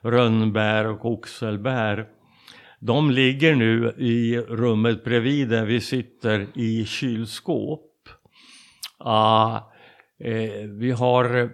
[0.02, 2.07] rönnbär och oxelbär,
[2.81, 8.09] de ligger nu i rummet bredvid där vi sitter i kylskåp.
[8.98, 9.57] Ah,
[10.18, 11.48] eh, vi har eh,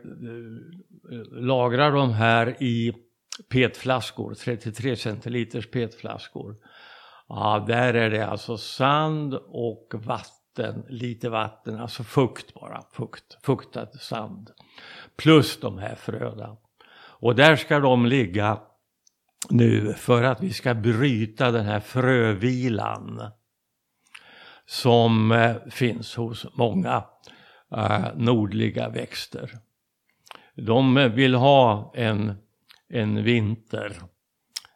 [1.33, 2.93] lagrar de här i
[3.49, 6.57] petflaskor, 33 centiliters petflaskor.
[7.27, 13.87] Ah, där är det alltså sand och vatten, lite vatten, alltså fukt bara, fukt, fuktad
[13.87, 14.51] sand.
[15.17, 16.57] Plus de här fröna.
[16.97, 18.61] Och där ska de ligga
[19.51, 23.31] nu för att vi ska bryta den här frövilan
[24.67, 27.05] som eh, finns hos många
[27.77, 29.59] eh, nordliga växter.
[30.55, 32.35] De vill ha en,
[32.89, 33.97] en vinter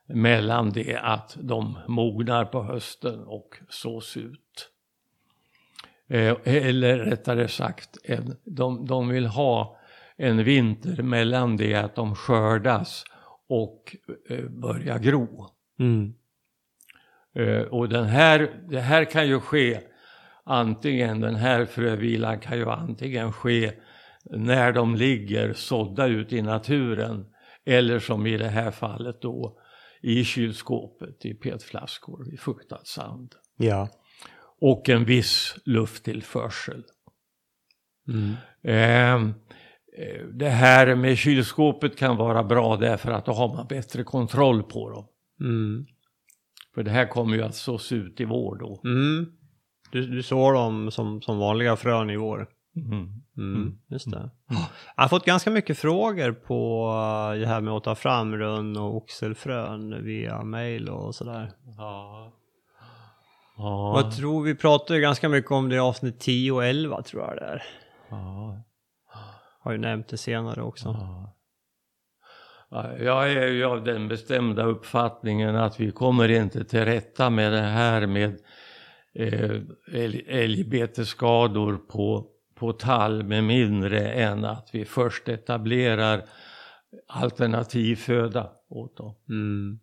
[0.06, 4.70] mellan det att de mognar på hösten och sås ut.
[6.08, 7.98] Eh, eller rättare sagt,
[8.44, 9.77] de, de vill ha
[10.18, 13.04] en vinter mellan det att de skördas
[13.48, 13.96] och
[14.30, 15.46] eh, börjar gro.
[15.78, 16.14] Mm.
[17.34, 19.80] Eh, och den här, det här kan ju ske
[20.44, 23.72] antingen, den här frövilan kan ju antingen ske
[24.30, 27.26] när de ligger sådda ut i naturen
[27.66, 29.58] eller som i det här fallet då
[30.02, 33.34] i kylskåpet i petflaskor i fuktad sand.
[33.56, 33.88] Ja.
[34.60, 36.84] Och en viss lufttillförsel.
[38.08, 38.34] Mm.
[38.62, 39.30] Eh, eh,
[40.32, 44.90] det här med kylskåpet kan vara bra därför att då har man bättre kontroll på
[44.90, 45.06] dem.
[45.40, 45.86] Mm.
[46.74, 48.80] För det här kommer ju att sås ut i vår då.
[48.84, 49.26] Mm.
[49.92, 52.48] Du, du såg dem som, som vanliga frön i vår.
[52.76, 53.22] Mm.
[53.36, 54.30] Mm, just det.
[54.96, 56.88] Jag har fått ganska mycket frågor på
[57.34, 61.52] eh, det här med att ta fram rönn och oxelfrön via mail och sådär.
[61.76, 62.32] Ja.
[63.56, 64.54] Ja, Vad tror vi?
[64.54, 67.62] pratar ju ganska mycket om det i avsnitt 10 och 11 tror jag det är.
[68.10, 68.62] ja,
[69.68, 70.88] Har ju nämnt det senare också.
[70.88, 71.34] ja.
[72.70, 77.52] Ja, Jag är ju av den bestämda uppfattningen att vi kommer inte till rätta med
[77.52, 78.40] det här med
[79.14, 79.60] eh,
[79.92, 86.24] älg, älgbetesskador på, på tall med mindre än att vi först etablerar
[87.06, 89.14] alternativ föda åt dem.
[89.28, 89.80] Mm.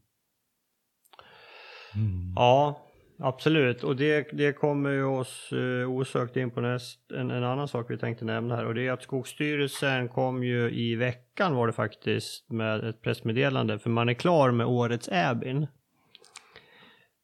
[2.35, 2.84] Ja,
[3.19, 3.83] absolut.
[3.83, 7.85] Och det, det kommer ju oss eh, osökt in på näst, en, en annan sak
[7.89, 8.65] vi tänkte nämna här.
[8.65, 13.79] Och det är att Skogsstyrelsen kom ju i veckan var det faktiskt med ett pressmeddelande.
[13.79, 15.67] För man är klar med årets Äbin.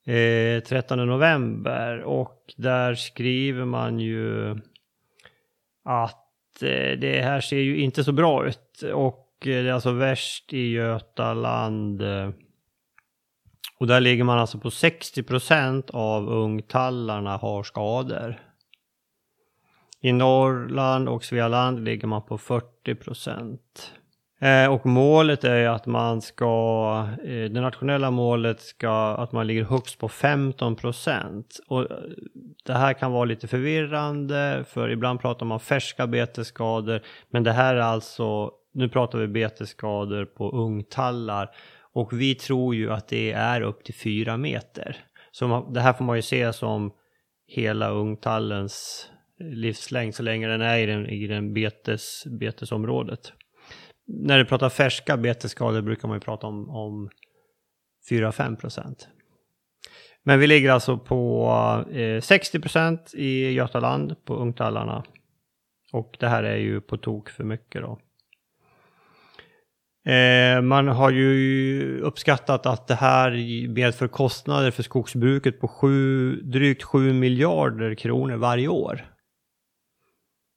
[0.05, 2.01] Eh, 13 november.
[2.01, 4.49] Och där skriver man ju
[5.83, 8.83] att eh, det här ser ju inte så bra ut.
[8.93, 12.01] Och eh, det är alltså värst i Götaland.
[12.01, 12.29] Eh,
[13.81, 18.39] och där ligger man alltså på 60% av ungtallarna har skador.
[20.01, 22.95] I Norrland och Svealand ligger man på 40
[24.41, 29.63] eh, Och målet är att man ska, eh, det nationella målet ska, att man ligger
[29.63, 30.77] högst på 15
[31.67, 31.97] Och eh,
[32.65, 37.75] det här kan vara lite förvirrande för ibland pratar man färska betesskador men det här
[37.75, 41.49] är alltså, nu pratar vi betesskador på ungtallar
[41.93, 44.97] och vi tror ju att det är upp till fyra meter.
[45.31, 46.91] Så man, det här får man ju se som
[47.47, 53.33] hela ungtallens livslängd så länge den är i den, i den betes, betesområdet.
[54.07, 57.09] När du pratar färska betesskador brukar man ju prata om, om
[58.09, 59.07] 4-5 procent.
[60.23, 61.51] Men vi ligger alltså på
[61.91, 65.03] eh, 60 procent i Götaland på ungtallarna.
[65.93, 67.99] Och det här är ju på tok för mycket då.
[70.05, 73.31] Eh, man har ju uppskattat att det här
[73.67, 79.05] medför kostnader för skogsbruket på sju, drygt 7 miljarder kronor varje år.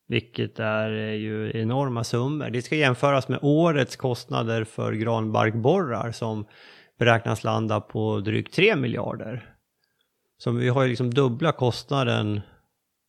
[0.09, 2.51] Vilket är eh, ju enorma summor.
[2.51, 6.47] Det ska jämföras med årets kostnader för granbarkborrar som
[6.99, 9.55] beräknas landa på drygt 3 miljarder.
[10.39, 12.41] Så vi har ju liksom dubbla kostnaden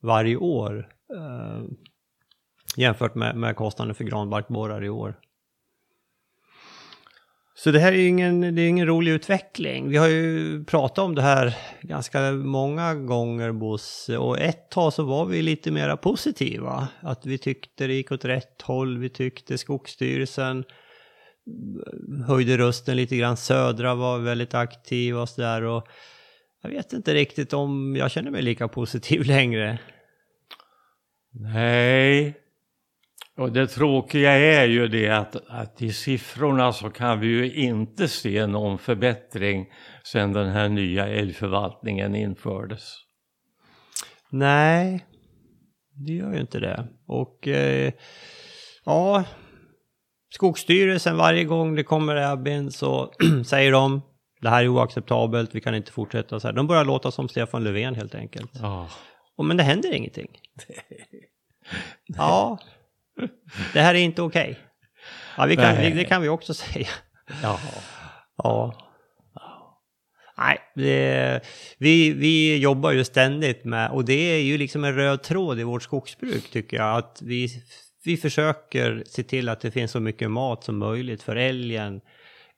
[0.01, 1.63] varje år eh,
[2.77, 5.19] jämfört med, med kostnaden för granbarkborrar i år.
[7.57, 9.89] Så det här är ju ingen, det är ingen rolig utveckling.
[9.89, 15.03] Vi har ju pratat om det här ganska många gånger Bosse och ett tag så
[15.03, 16.87] var vi lite mera positiva.
[16.99, 20.63] Att vi tyckte det gick åt rätt håll, vi tyckte Skogsstyrelsen
[22.27, 25.87] höjde rösten lite grann, Södra var väldigt aktiva och sådär och
[26.61, 29.79] jag vet inte riktigt om jag känner mig lika positiv längre.
[31.31, 32.33] Nej,
[33.37, 38.07] och det tråkiga är ju det att, att i siffrorna så kan vi ju inte
[38.07, 39.65] se någon förbättring
[40.03, 42.93] sedan den här nya älgförvaltningen infördes.
[44.29, 45.05] Nej,
[46.05, 46.87] det gör ju inte det.
[47.07, 47.93] Och eh,
[48.85, 49.23] ja,
[50.29, 53.13] Skogsstyrelsen varje gång det kommer Abin så
[53.45, 54.01] säger de
[54.41, 56.53] det här är oacceptabelt, vi kan inte fortsätta så här.
[56.53, 58.51] De börjar låta som Stefan Löfven helt enkelt.
[58.53, 58.89] Ja.
[59.37, 60.27] Och, men det händer ingenting.
[62.07, 62.59] ja,
[63.73, 64.59] det här är inte okej.
[65.37, 66.87] Ja, vi kan, det kan vi också säga.
[67.41, 67.59] Ja.
[68.37, 68.81] Ja.
[70.37, 71.41] Nej, det,
[71.77, 75.63] vi, vi jobbar ju ständigt med, och det är ju liksom en röd tråd i
[75.63, 77.49] vårt skogsbruk tycker jag, att vi,
[78.05, 82.01] vi försöker se till att det finns så mycket mat som möjligt för älgen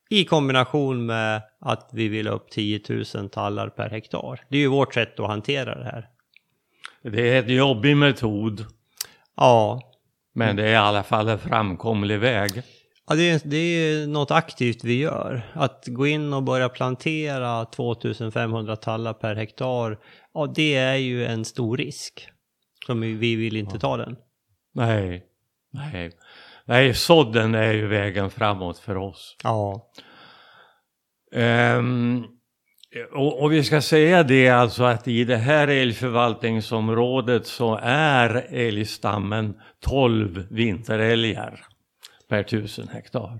[0.09, 2.81] i kombination med att vi vill ha upp 10
[3.15, 4.41] 000 tallar per hektar.
[4.49, 6.09] Det är ju vårt sätt att hantera det här.
[7.01, 8.65] Det är en jobbig metod,
[9.37, 9.86] Ja,
[10.37, 12.63] men det är i alla fall en framkomlig väg.
[13.07, 15.51] Ja, det är, det är något aktivt vi gör.
[15.53, 19.99] Att gå in och börja plantera 2500 tallar per hektar,
[20.33, 22.29] ja det är ju en stor risk.
[22.85, 24.15] Som vi, vi vill inte ta den.
[24.73, 25.23] Nej,
[25.73, 26.11] nej.
[26.65, 29.35] Nej, sådden är ju vägen framåt för oss.
[29.43, 29.91] Ja.
[31.35, 32.23] Ehm,
[33.13, 39.61] och, och vi ska säga det alltså att i det här älgförvaltningsområdet så är älgstammen
[39.79, 41.65] 12 vinterälgar
[42.29, 43.39] per tusen hektar.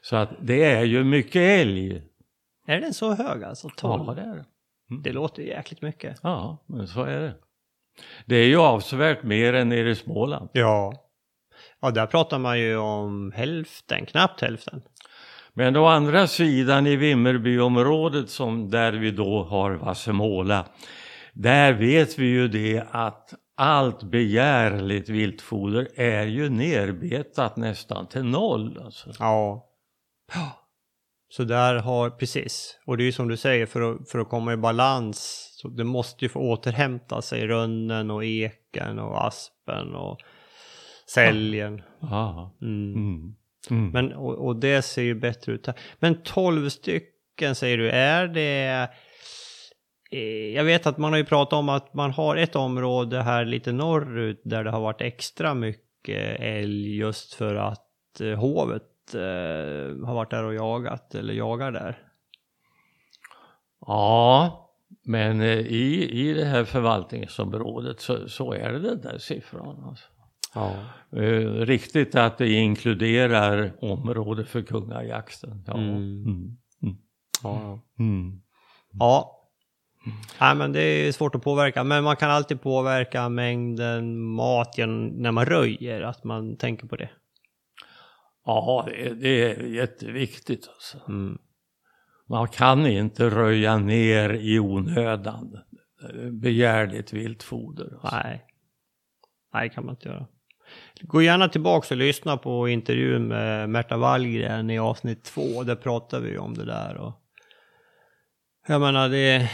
[0.00, 2.02] Så att det är ju mycket älg.
[2.66, 3.68] Är den så hög alltså?
[3.76, 4.04] 12?
[4.06, 4.44] Ja, det är det.
[5.02, 6.18] Det låter jäkligt mycket.
[6.22, 7.34] Ja, men så är det.
[8.26, 10.48] Det är ju avsevärt mer än nere i Småland.
[10.52, 10.92] Ja.
[11.80, 14.82] Ja, där pratar man ju om hälften, knappt hälften.
[15.54, 20.66] Men å andra sidan i Vimmerbyområdet som där vi då har Vassemåla,
[21.32, 28.80] där vet vi ju det att allt begärligt viltfoder är ju nerbetat nästan till noll.
[28.84, 29.10] Alltså.
[29.18, 29.66] Ja.
[30.34, 30.56] Ja.
[31.32, 34.28] Så där har, precis, och det är ju som du säger, för att, för att
[34.28, 39.94] komma i balans, så det måste ju få återhämta sig, rönnen och eken och aspen
[39.94, 40.18] och
[41.14, 41.82] säljen.
[42.00, 42.56] Ja.
[42.62, 42.94] Mm.
[42.94, 43.34] Mm.
[43.70, 43.90] Mm.
[43.90, 45.68] Men, och, och det ser ju bättre ut.
[45.98, 48.88] Men 12 stycken säger du, är det...
[50.10, 53.44] eh, Jag vet att man har ju pratat om att man har ett område här
[53.44, 60.06] lite norrut där det har varit extra mycket älg just för att eh, hovet eh,
[60.06, 61.98] har varit där och jagat eller jagar där.
[63.86, 64.66] Ja,
[65.04, 69.84] men i, i det här förvaltningsområdet så, så är det den där siffran.
[69.84, 70.04] Alltså.
[70.54, 70.76] Ja.
[71.12, 75.64] Eh, riktigt att det inkluderar område för kungajakten.
[75.66, 75.74] Ja.
[75.74, 76.24] Mm.
[76.24, 76.56] Mm.
[76.82, 76.96] Mm.
[77.42, 77.80] Ja.
[77.98, 78.42] Mm.
[78.92, 79.36] ja.
[80.40, 85.32] Nej, men det är svårt att påverka, men man kan alltid påverka mängden mat när
[85.32, 87.10] man röjer, att man tänker på det.
[88.44, 90.68] Ja, det, det är jätteviktigt.
[90.68, 90.98] Alltså.
[91.08, 91.38] Mm.
[92.28, 95.58] Man kan inte röja ner i onödan
[96.30, 97.98] begärligt viltfoder.
[98.00, 98.16] Alltså.
[98.16, 98.46] Nej.
[99.52, 100.26] Nej, det kan man inte göra.
[101.00, 105.62] Gå gärna tillbaka och lyssna på intervjun med Märta Wallgren i avsnitt två.
[105.62, 106.96] Där pratar vi om det där.
[106.96, 107.12] Och
[108.66, 109.50] jag menar, det,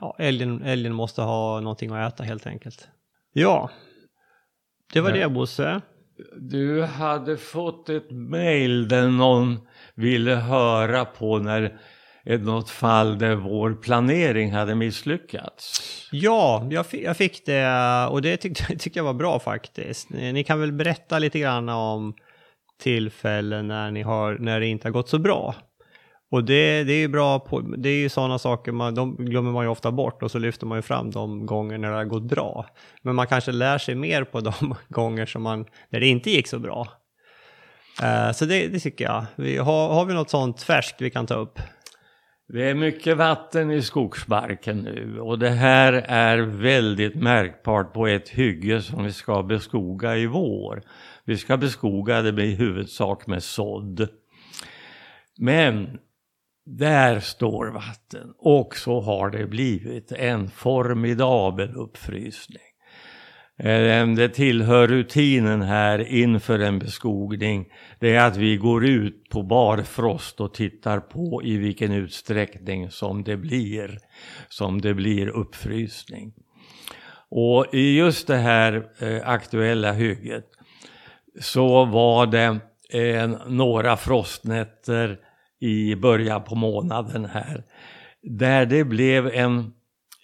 [0.00, 2.88] ja, älgen, älgen måste ha någonting att äta helt enkelt.
[3.32, 3.70] Ja,
[4.92, 5.80] det var det Bosse.
[6.36, 9.60] Du hade fått ett mail där någon
[9.94, 11.80] ville höra på när
[12.26, 15.82] något fall där vår planering hade misslyckats.
[16.12, 20.10] Ja, jag fick, jag fick det och det tyckte, tyckte jag var bra faktiskt.
[20.10, 22.14] Ni, ni kan väl berätta lite grann om
[22.82, 25.54] tillfällen när, ni har, när det inte har gått så bra.
[26.30, 29.52] Och det, det är ju bra, på, det är ju sådana saker, man, de glömmer
[29.52, 32.04] man ju ofta bort och så lyfter man ju fram de gånger när det har
[32.04, 32.66] gått bra.
[33.02, 34.52] Men man kanske lär sig mer på de
[34.88, 36.88] gånger som man, när det inte gick så bra.
[38.02, 39.24] Uh, så det, det tycker jag.
[39.36, 41.58] Vi, har, har vi något sånt färskt vi kan ta upp?
[42.48, 48.28] Det är mycket vatten i skogsmarken nu och det här är väldigt märkbart på ett
[48.28, 50.82] hygge som vi ska beskoga i vår.
[51.24, 54.08] Vi ska beskoga det med i huvudsak med sådd.
[55.38, 55.98] Men
[56.66, 62.65] där står vatten och så har det blivit en formidabel uppfrysning.
[63.58, 67.66] Eh, det tillhör rutinen här inför en beskogning.
[67.98, 73.24] Det är att vi går ut på barfrost och tittar på i vilken utsträckning som
[73.24, 73.98] det blir,
[74.48, 76.32] som det blir uppfrysning.
[77.28, 80.46] Och i just det här eh, aktuella hygget
[81.40, 82.58] så var det
[82.92, 85.18] eh, några frostnätter
[85.60, 87.64] i början på månaden här.
[88.22, 89.72] Där det blev en,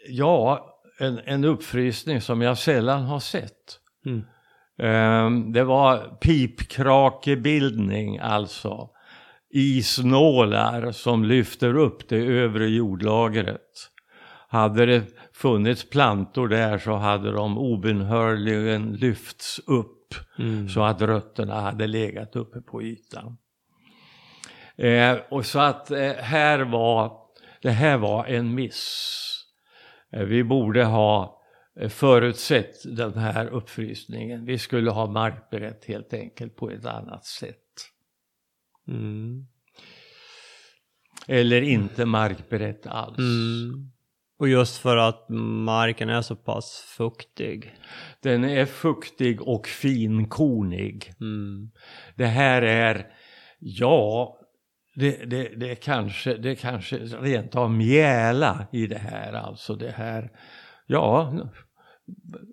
[0.08, 0.71] ja,
[1.02, 3.78] en, en uppfrysning som jag sällan har sett.
[4.06, 4.24] Mm.
[4.78, 8.88] Ehm, det var pipkrakebildning alltså.
[9.54, 13.88] Isnålar som lyfter upp det övre jordlagret.
[14.48, 19.98] Hade det funnits plantor där så hade de obönhörligen lyfts upp
[20.38, 20.68] Mm.
[20.68, 23.36] så att rötterna hade legat uppe på ytan.
[24.76, 27.12] Eh, och så att eh, här var,
[27.62, 29.31] det här var en miss.
[30.12, 31.42] Eh, vi borde ha
[31.80, 34.44] eh, förutsett den här uppfrysningen.
[34.44, 37.56] Vi skulle ha markberett helt enkelt på ett annat sätt.
[38.88, 39.46] Mm.
[41.26, 43.18] Eller inte markberett alls.
[43.18, 43.92] Mm.
[44.38, 45.28] Och just för att
[45.64, 47.74] marken är så pass fuktig.
[48.20, 51.12] Den är fuktig och finkornig.
[51.20, 51.70] Mm.
[52.16, 53.06] Det här är,
[53.58, 54.38] ja,
[54.94, 59.32] det, det, det, kanske, det kanske rent av mjäla i det här.
[59.32, 60.30] Alltså det här,
[60.86, 61.32] ja,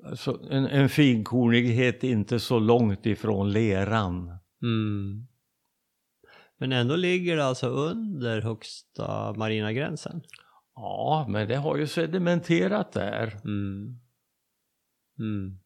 [0.06, 4.40] alltså en, en finkornighet inte så långt ifrån leran.
[4.62, 5.28] Mm.
[6.58, 10.22] Men ändå ligger det alltså under högsta marina gränsen.
[10.76, 13.40] Ja, men det har ju sedimenterat där.
[13.46, 14.00] Mm.
[15.20, 15.60] Mm.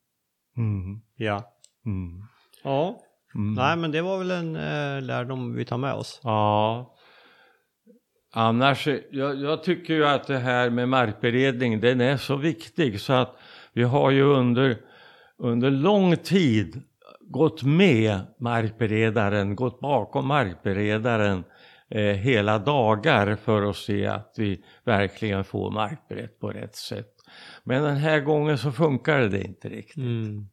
[0.58, 1.02] Mm.
[1.16, 1.54] Ja.
[1.86, 2.22] Mm.
[2.64, 3.03] Ja.
[3.36, 3.54] Mm.
[3.54, 6.20] Nej men det var väl en eh, lärdom vi tar med oss.
[6.24, 6.96] Ja.
[8.36, 13.14] Annars, jag, jag tycker ju att det här med markberedning, den är så viktig så
[13.14, 13.36] att
[13.74, 14.78] vi har ju under,
[15.38, 16.82] under lång tid
[17.22, 21.44] gått med markberedaren, gått bakom markberedaren
[21.90, 27.10] eh, hela dagar för att se att vi verkligen får markberett på rätt sätt.
[27.64, 29.98] Men den här gången så funkar det inte riktigt.
[29.98, 30.48] Mm.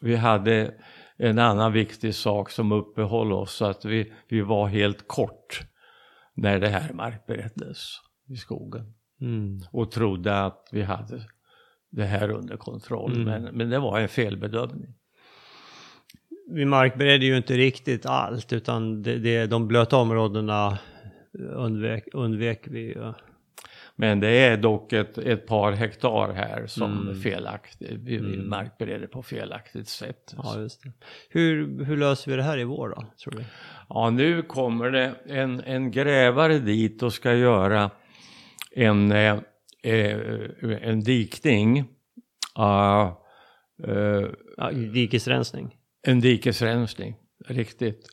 [0.00, 0.74] Vi hade
[1.20, 5.60] en annan viktig sak som uppehöll oss så att vi, vi var helt kort
[6.34, 7.78] när det här markbereddes
[8.28, 9.60] i skogen Mm.
[9.72, 11.20] och trodde att vi hade
[11.90, 13.12] det här under kontroll.
[13.12, 13.24] Mm.
[13.24, 14.94] Men, men det var en felbedömning.
[16.50, 20.78] Vi markberedde ju inte riktigt allt utan det, det, de blöta områdena
[21.54, 22.96] undvek, undvek vi.
[24.00, 27.20] Men det är dock ett, ett par hektar här som Mm.
[27.20, 28.48] felaktigt, vi Mm.
[28.48, 30.34] markbereder på felaktigt sätt.
[30.36, 30.68] Ja.
[31.28, 33.44] Hur, hur löser vi det här i vår då, tror du?
[33.88, 37.90] Ja, nu kommer det en, en grävare dit och ska göra
[38.76, 39.38] en, eh,
[39.82, 40.18] eh,
[40.82, 41.78] en dikning.
[42.58, 43.12] Uh,
[43.88, 44.26] eh,
[44.56, 45.76] Ja, dikesrensning.
[46.06, 47.14] en dikesrensning,
[47.48, 48.06] riktigt.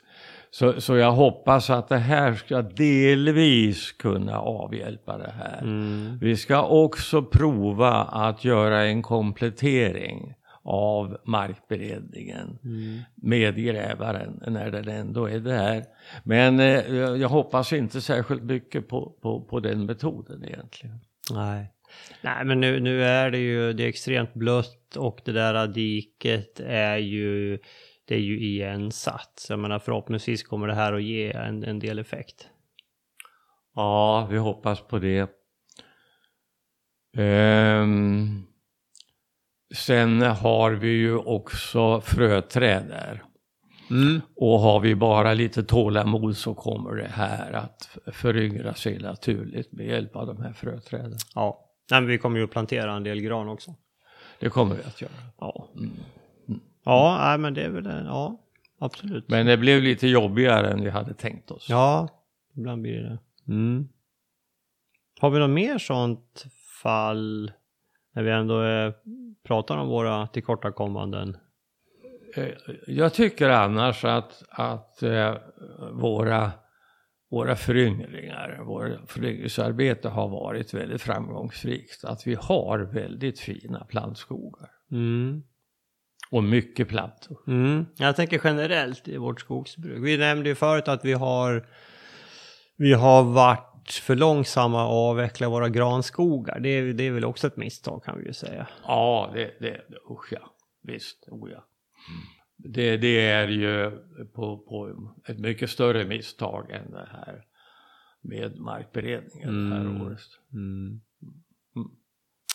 [0.52, 5.62] Så, så jag hoppas att det här ska delvis kunna avhjälpa det här.
[5.62, 6.18] Mm.
[6.22, 10.34] Vi ska också prova att göra en komplettering
[10.64, 13.00] av markberedningen Mm.
[13.16, 15.84] med grävaren när den ändå är där.
[16.24, 21.00] Men eh, jag hoppas inte särskilt mycket på, på, på den metoden egentligen.
[21.32, 21.74] Nej.
[22.22, 26.60] Nej, men nu, nu är det ju det är extremt blött och det där diket
[26.66, 27.60] är ju,
[28.08, 29.32] det är ju igensatt.
[29.36, 32.49] Så jag menar förhoppningsvis kommer det här att ge en, en del effekt.
[33.76, 35.30] Ja, vi hoppas på det.
[37.18, 38.43] Ehm,
[39.76, 43.24] sen har vi ju också fröträd där.
[44.36, 49.88] Och har vi bara lite tålamod så kommer det här att föryngra sig naturligt med
[49.88, 51.18] hjälp av de här fröträden.
[51.36, 51.64] Ja.
[51.91, 53.76] Nej, men vi kommer ju att plantera en del gran också.
[54.39, 55.12] Det kommer vi att göra.
[55.39, 55.68] Ja.
[55.76, 55.91] Mm.
[56.88, 58.04] Ja, nej, men det är väl det.
[58.06, 58.42] Ja,
[58.80, 59.30] absolut.
[59.30, 61.66] Men det blev lite jobbigare än vi hade tänkt oss.
[61.70, 62.08] Ja,
[62.56, 63.20] ibland blir det det.
[63.54, 63.88] Mm.
[65.20, 66.46] Har vi något mer sånt
[66.84, 67.52] fall
[68.14, 68.94] när vi ändå eh,
[69.44, 71.38] pratar om våra tillkortakommanden?
[72.36, 72.48] Eh,
[72.88, 75.36] Jag tycker annars att, att eh,
[75.92, 76.52] våra,
[77.30, 82.04] våra föryngringar, vårt föryngringsarbete har varit väldigt framgångsrikt.
[82.04, 85.44] Att vi har väldigt fina plantskogar Mm.
[86.30, 87.38] Och mycket plantor.
[87.47, 87.86] Mm.
[87.97, 90.03] Jag tänker generellt i vårt skogsbruk.
[90.03, 91.67] Vi nämnde ju förut att vi har,
[92.78, 96.59] vi har varit för långsamma att avveckla våra granskogar.
[96.59, 98.67] Det är, det är väl också ett misstag kan vi ju säga.
[98.84, 100.53] Ja, det, det, usch ja.
[100.84, 101.63] Visst, oh ja.
[102.57, 103.91] Det, det är ju
[104.36, 107.43] på, på ett mycket större misstag än det här
[108.21, 110.01] med markberedningen det här Mm.
[110.01, 110.19] året.
[110.53, 111.01] Mm.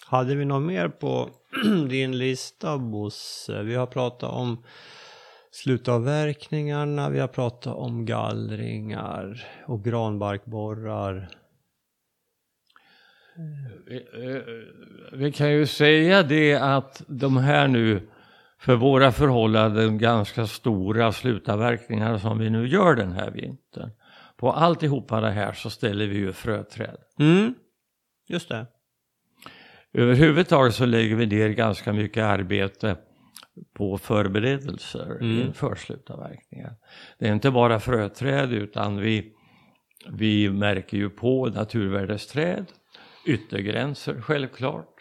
[0.07, 1.31] Hade vi något mer på
[1.89, 3.63] din lista Bosse?
[3.63, 4.65] Vi har pratat om
[5.51, 11.29] slutavverkningarna, vi har pratat om gallringar och granbarkborrar.
[13.87, 18.09] Vi, eh, vi kan ju säga det att de här nu
[18.59, 23.91] för våra förhållanden ganska stora slutavverkningar som vi nu gör den här vintern.
[24.37, 26.97] På alltihopa det här så ställer vi ju fröträd.
[27.19, 27.55] Mm,
[28.29, 28.67] just det.
[29.95, 32.97] Överhuvudtaget så lägger vi ner ganska mycket arbete
[33.77, 35.41] på förberedelser Mm.
[35.41, 36.75] inför slutavverkningar.
[37.19, 39.33] Det är inte bara fröträd utan vi,
[40.11, 42.67] vi märker ju på naturvärdesträd,
[43.27, 44.95] yttergränser självklart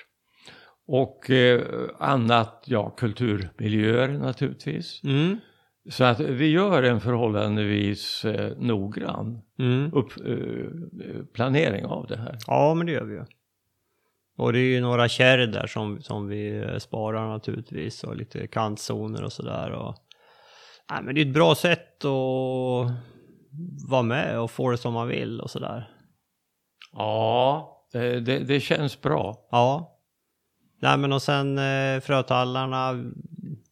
[0.87, 1.61] och eh,
[1.99, 5.01] annat, ja kulturmiljöer naturligtvis.
[5.03, 5.37] Mm,
[5.89, 9.93] Så att vi gör en förhållandevis eh, noggrann mm.
[9.93, 12.37] upp, eh, planering av det här.
[12.47, 13.23] Ja, men det gör vi ju.
[14.41, 19.23] Och det är ju några kärr där som, som vi sparar naturligtvis och lite kantzoner
[19.23, 19.71] och sådär.
[19.71, 19.95] Och...
[20.91, 22.91] Nej, men det är ett bra sätt att
[23.89, 25.89] vara med och få det som man vill och sådär.
[26.93, 29.47] Ja, det, det, det känns bra.
[29.51, 29.97] Ja.
[30.79, 33.11] Nej men och sen eh, frötallarna,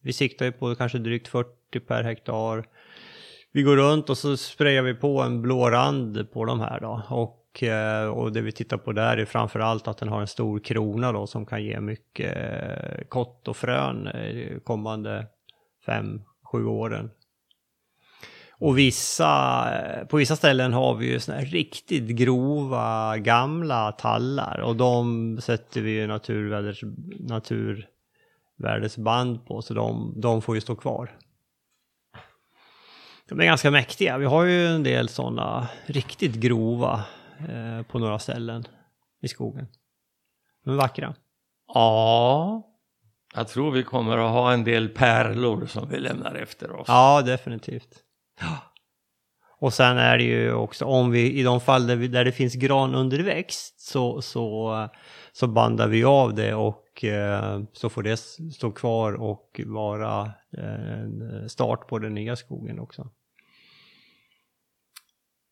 [0.02, 2.64] vi siktar ju på kanske drygt 40 per hektar.
[3.52, 7.02] Vi går runt och så sprayar vi på en blå rand på de här då.
[7.08, 10.26] Och, och, eh, och det vi tittar på där är framförallt att den har en
[10.26, 15.26] stor krona då som kan ge mycket eh, kott och frön eh, kommande
[15.86, 16.22] fem,
[16.52, 17.10] sju åren.
[18.58, 19.64] Och vissa,
[20.08, 25.80] på vissa ställen har vi ju såna här riktigt grova gamla tallar och de sätter
[25.80, 26.78] vi ju naturvärdes,
[27.20, 31.16] naturvärdesband på så de, de får ju stå kvar.
[33.28, 34.18] De är ganska mäktiga.
[34.18, 37.04] Vi har ju en del sådana riktigt grova
[37.48, 38.64] eh, på några ställen
[39.20, 39.66] i skogen.
[40.66, 41.14] Är vackra.
[41.74, 42.66] Ja,
[43.34, 46.88] jag tror vi kommer att ha en del pärlor som vi lämnar efter oss.
[46.88, 48.04] Ja, definitivt.
[49.60, 52.32] Och sen är det ju också om vi i de fall där, vi, där det
[52.32, 54.88] finns gran under växt så, så,
[55.32, 58.16] så bandar vi av det och eh, så får det
[58.54, 63.10] stå kvar och vara eh, en start på den nya skogen också.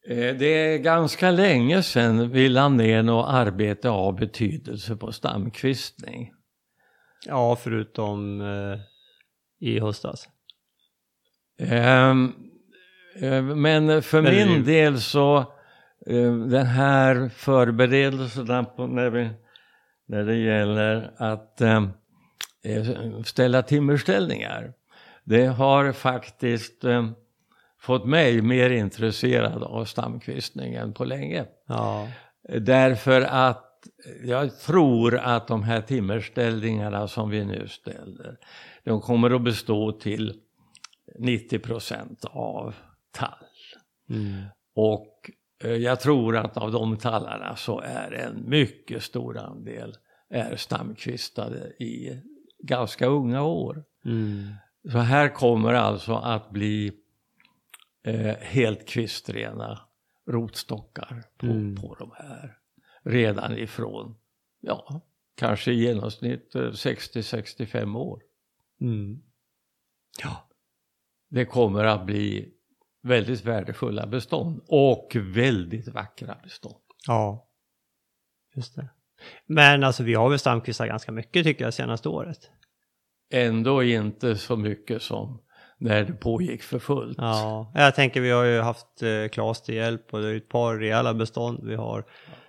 [0.08, 6.32] Eh, Det är ganska länge sedan vi la ner något arbete av betydelse på stamkvistning.
[7.26, 8.78] Ja, förutom eh,
[9.68, 10.28] i höstas.
[11.60, 12.32] Ehm,
[13.20, 15.38] eh, Men för Men det min ju- del så
[16.06, 19.30] eh, den här förberedelserna på när, vi,
[20.06, 21.82] när det gäller att eh,
[22.64, 22.86] eh,
[23.24, 24.72] ställa timmerställningar.
[25.24, 27.10] Det har faktiskt eh,
[27.80, 31.46] fått mig mer intresserad av stamkvistning än på länge.
[31.66, 32.08] Ja.
[32.60, 33.64] Därför att
[34.24, 38.36] jag tror att de här timmerställningarna som vi nu ställer,
[38.84, 40.40] de kommer att bestå till
[41.18, 42.74] 90 procent av
[43.10, 43.30] tall.
[44.10, 44.44] Mm.
[44.74, 45.30] Och
[45.64, 49.96] eh, jag tror att av de tallarna så är en mycket stor andel
[50.30, 52.22] är stamkvistade i
[52.62, 53.84] ganska unga år.
[54.04, 54.48] Mm.
[54.92, 56.92] Så här kommer alltså att bli
[58.04, 59.80] eh, helt kvistrena
[60.26, 61.76] rotstockar på, Mm.
[61.76, 62.58] på de här.
[63.02, 64.16] Redan ifrån,
[64.60, 65.00] ja,
[65.36, 68.22] kanske i genomsnitt eh, 60-65 år.
[68.80, 69.22] Mm.
[70.22, 70.48] Ja.
[71.30, 72.54] Det kommer att bli
[73.02, 76.82] väldigt värdefulla bestånd och väldigt vackra bestånd.
[77.06, 77.48] Ja.
[78.54, 78.88] Just det.
[79.46, 82.50] Men alltså vi har väl stamkvistar ganska mycket tycker jag senaste året.
[83.30, 85.42] Ändå inte så mycket som
[85.78, 87.18] när det pågick för fullt.
[87.20, 90.48] Ja, jag tänker vi har ju haft eh, Klas till hjälp och det är ett
[90.48, 92.04] par rejäla bestånd vi har.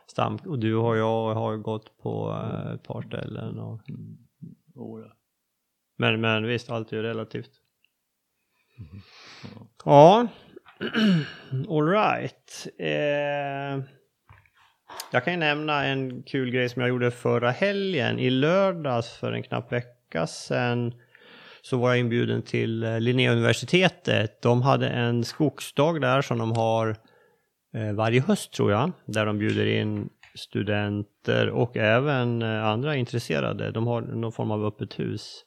[0.08, 3.60] Stam och du och jag har gått på eh, ett par ställen.
[3.60, 3.82] Och,
[4.76, 5.14] Oh, ja.
[5.98, 7.52] men, men visst, allt är ju relativt.
[9.86, 10.28] Ja,
[11.70, 12.68] alright.
[12.78, 13.86] Eh,
[15.12, 18.20] jag kan ju nämna en kul grej som jag gjorde förra helgen.
[18.20, 20.94] I lördags för en knapp vecka sedan
[21.62, 24.42] så var jag inbjuden till eh, Linnéuniversitetet.
[24.42, 26.96] De hade en skogsdag där som de har
[27.76, 28.92] eh, varje höst tror jag.
[29.06, 33.72] Där de bjuder in studenter och även eh, andra intresserade.
[33.72, 35.46] De har någon form av öppet hus.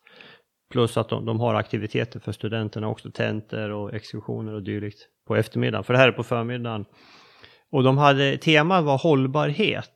[0.71, 5.37] Plus att de, de har aktiviteter för studenterna också, tentor och exkursioner och dylikt på
[5.37, 5.85] eftermiddagen.
[5.85, 6.85] För det här är på förmiddagen.
[7.73, 9.89] Och de hade, temat var hållbarhet.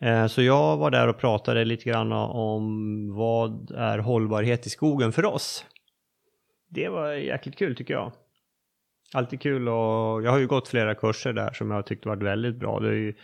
[0.00, 5.12] Eh, så jag var där och pratade lite grann om vad är hållbarhet i skogen
[5.12, 5.64] för oss.
[6.68, 8.12] Det var jäkligt kul tycker jag.
[9.14, 12.56] Alltid kul och jag har ju gått flera kurser där som jag tyckte varit väldigt
[12.56, 12.80] bra.
[12.80, 13.14] Det är ju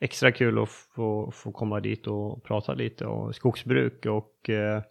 [0.00, 4.82] extra kul att få, få komma dit och prata lite om skogsbruk och eh,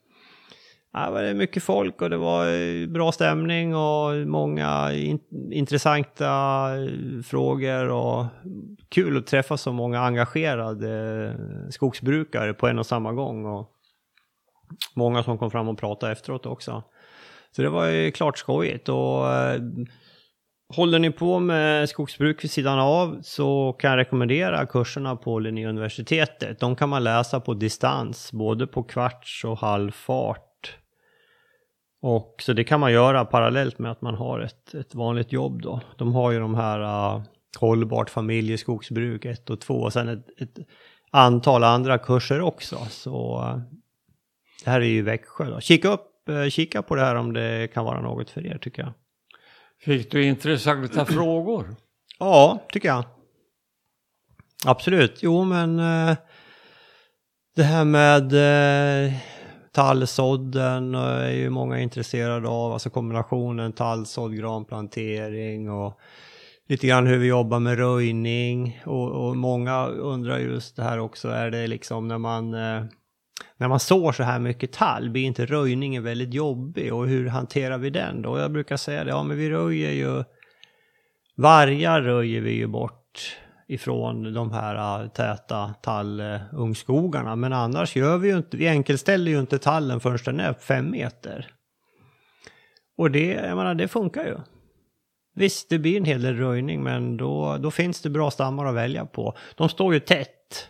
[0.96, 5.20] Ja, det var mycket folk och det var eh, bra stämning och många in,
[5.52, 6.28] intressanta
[6.76, 8.26] eh, frågor och
[8.90, 13.70] kul att träffa så många engagerade eh, skogsbrukare på en och samma gång och
[14.96, 16.84] många som kom fram och pratade efteråt också.
[17.56, 19.26] Så det var ju klart skojigt och
[20.76, 26.60] håller ni på med skogsbruk vid sidan av så kan jag rekommendera kurserna på Linnéuniversitetet.
[26.60, 30.53] De kan man läsa på distans, både på kvarts och halvfart.
[32.04, 35.62] Och så det kan man göra parallellt med att man har ett, ett vanligt jobb
[35.62, 35.82] då.
[35.98, 36.80] De har ju de här
[37.16, 37.24] uh,
[37.60, 40.58] hållbart familjeskogsbruk 1 och 2 och sen ett, ett
[41.12, 42.78] antal andra kurser också.
[42.90, 43.62] Så uh,
[44.64, 45.60] det här är ju Växjö då.
[45.60, 48.82] Kika upp, uh, kika på det här om det kan vara något för er tycker
[48.82, 48.94] jag.
[49.80, 51.76] Fick du intressanta frågor?
[52.20, 53.04] Ja, tycker jag.
[54.66, 55.20] Absolut.
[55.24, 56.16] Jo, men eh,
[57.56, 58.34] det här med
[59.06, 59.14] eh,
[59.74, 62.74] tallsådden eh, är ju många intresserade av.
[62.74, 66.00] Alltså kombinationen tallsådd, granplantering och
[66.70, 68.82] lite grann hur vi jobbar med röjning.
[68.86, 72.84] Och, och många undrar just det här också, är det liksom när man eh,
[73.58, 77.78] när man sår så här mycket tall, blir inte röjningen väldigt jobbig och hur hanterar
[77.78, 78.40] vi den då?
[78.40, 80.24] Jag brukar säga det, ja men vi röjer ju,
[81.36, 83.38] vargar röjer vi ju bort
[83.74, 89.40] ifrån de här äh, täta tallungskogarna, men annars gör vi ju inte, vi enkelställer ju
[89.40, 91.48] inte tallen förrän den är fem meter.
[92.98, 94.38] Och det, jag menar, det funkar ju.
[95.36, 98.76] Visst, det blir en hel del röjning, men då, då finns det bra stammar att
[98.76, 99.38] välja på.
[99.56, 100.68] De står ju tätt.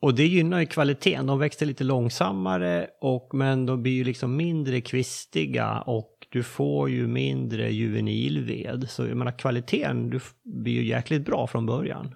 [0.00, 1.26] Och det gynnar ju kvaliteten.
[1.26, 6.90] De växer lite långsammare och, men de blir ju liksom mindre kvistiga och du får
[6.90, 8.90] ju mindre juvenilved.
[8.90, 12.14] Så jag menar kvaliteten du blir ju jäkligt bra från början.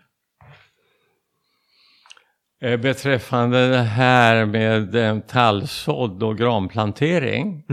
[2.60, 7.64] Eh, Beträffande det här med eh, tallsådd och granplantering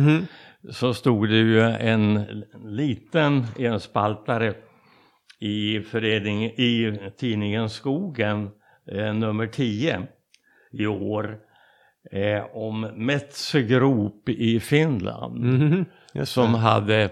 [0.71, 2.25] så stod det ju en
[2.65, 4.53] liten enspaltare
[5.39, 8.49] i, förening, i tidningen Skogen,
[8.91, 10.07] eh, nummer 10
[10.71, 11.37] i år,
[12.11, 15.85] eh, om Metsägrop i Finland Mhm.
[16.23, 17.09] Som hade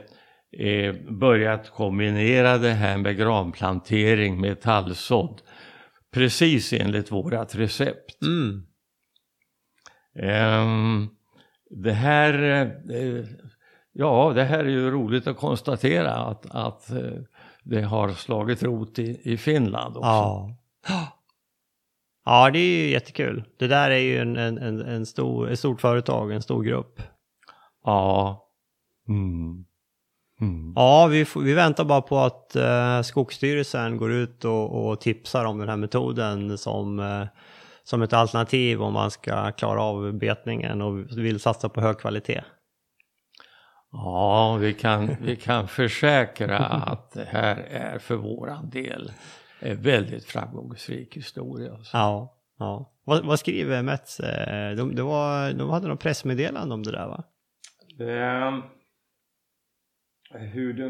[0.51, 5.41] eh, börjat kombinera det här med granplantering med tallsådd
[6.13, 8.21] precis enligt vårat recept.
[8.21, 8.63] Mm.
[10.19, 11.09] Ehm,
[11.69, 12.43] det här,
[12.91, 13.25] eh,
[13.93, 17.21] ja, det här är ju roligt att konstatera att, att eh,
[17.63, 20.09] det har slagit rot i, i Finland också.
[20.09, 20.57] Ja.
[22.29, 23.43] Ja, det är ju jättekul.
[23.59, 27.01] Det där är ju en, en, en, en stor, ett stort företag, en stor grupp.
[27.83, 28.46] Ja.
[29.07, 29.65] Mm.
[30.41, 30.73] Mm.
[30.75, 35.57] Ja, vi, vi väntar bara på att eh, Skogsstyrelsen går ut och, och tipsar om
[35.57, 37.27] den här metoden som, eh,
[37.83, 42.43] som ett alternativ om man ska klara av betningen och vill satsa på hög kvalitet.
[43.91, 49.11] Ja, vi kan, vi kan försäkra att det här är för våran del
[49.59, 51.73] en väldigt framgångsrik historia.
[51.73, 51.97] Alltså.
[51.97, 52.91] Ja, ja.
[53.03, 54.19] Vad, vad skriver Mets?
[54.19, 57.23] Eh, De, det var, de hade något pressmeddelande om det där va?
[57.99, 58.61] Ehm,
[60.29, 60.89] hur det,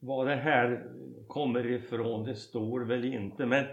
[0.00, 0.84] vad det här
[1.28, 3.46] kommer ifrån, det står väl inte.
[3.46, 3.64] Men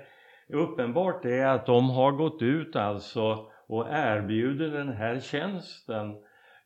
[0.50, 6.16] uppenbart är att de har gått ut alltså och erbjuder den här tjänsten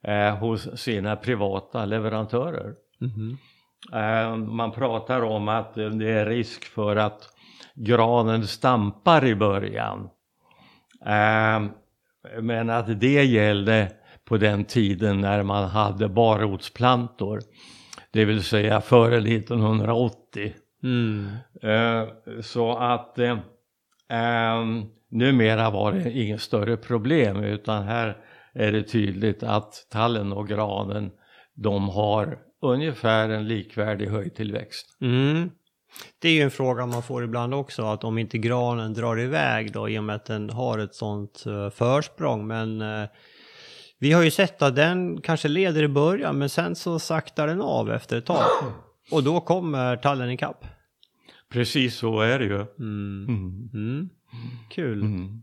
[0.04, 2.74] eh, hos sina privata leverantörer.
[3.00, 3.38] Mhm.
[3.94, 7.30] Eh, man pratar om att det är risk för att
[7.74, 10.10] granen stampar i början.
[11.06, 11.72] Eh,
[12.42, 13.92] men att det gällde
[14.32, 17.40] på den tiden när man hade barrotsplantor.
[18.12, 20.54] Det vill säga före 1980.
[20.84, 21.28] Mm.
[21.62, 22.08] Eh,
[22.42, 23.38] så att eh,
[24.10, 24.66] eh,
[25.10, 28.18] numera var det inget större problem utan här
[28.54, 31.12] är det tydligt att tallen och granen
[31.54, 34.98] de har ungefär en likvärdig höjdtillväxt.
[35.02, 35.52] Mm.
[36.22, 39.74] Det är ju en fråga man får ibland också, att om inte granen drar iväg
[39.74, 42.48] då i och med att den har ett sånt försprång.
[42.48, 42.82] Men
[44.02, 47.62] vi har ju sett att den kanske leder i början men sen så saktar den
[47.62, 48.46] av efter ett tag.
[49.12, 50.66] Och då kommer tallen ikapp.
[51.50, 52.56] Precis så är det ju.
[52.56, 53.26] Mm.
[53.30, 53.70] Mm.
[53.74, 54.10] Mm.
[54.70, 55.02] Kul.
[55.02, 55.42] Mm.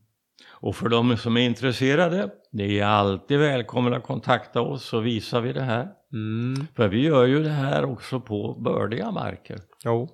[0.49, 5.41] Och för de som är intresserade, ni är alltid välkomna att kontakta oss så visar
[5.41, 5.89] vi det här.
[6.13, 6.67] Mm.
[6.75, 9.59] För vi gör ju det här också på bördiga marker.
[9.85, 10.09] Jo.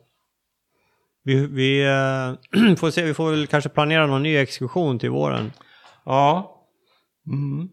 [1.22, 5.52] Vi, vi eh, får se, vi får väl kanske planera någon ny exkursion till våren.
[6.04, 6.60] Ja.
[7.26, 7.68] Mm.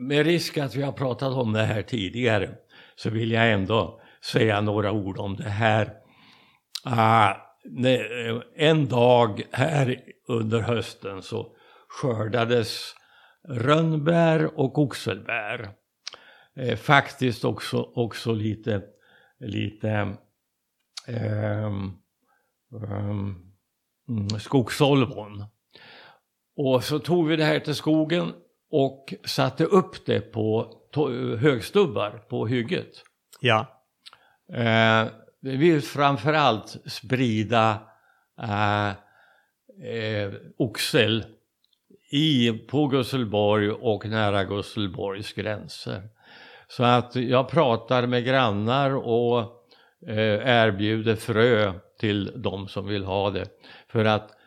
[0.00, 2.54] Med risk att vi har pratat om det här tidigare
[2.96, 5.92] så vill jag ändå säga några ord om det här.
[6.84, 7.30] Ah,
[7.84, 11.56] eh, en dag här under hösten så
[11.88, 12.94] skördades
[13.48, 15.70] rönnbär och oxelbär.
[16.56, 18.82] Eh, faktiskt också, också lite,
[19.40, 20.16] lite ehm,
[21.06, 21.92] mm,
[22.72, 23.18] eh,
[24.08, 25.44] um, skogsolvon.
[26.56, 28.32] Och så tog vi det här till skogen
[28.70, 30.74] och satte upp det på
[31.38, 33.02] högstubbar på hygget.
[33.40, 33.66] Ja.
[34.52, 35.06] Eh,
[35.40, 37.80] vi vill framförallt sprida
[38.42, 41.24] eh, eh, oxel
[42.10, 46.02] i, på Gusselborg och nära Gusselborgs gränser.
[46.68, 49.40] Så att jag pratar med grannar och
[50.06, 53.48] eh, erbjuder frö till de som vill ha det.
[53.88, 54.37] För att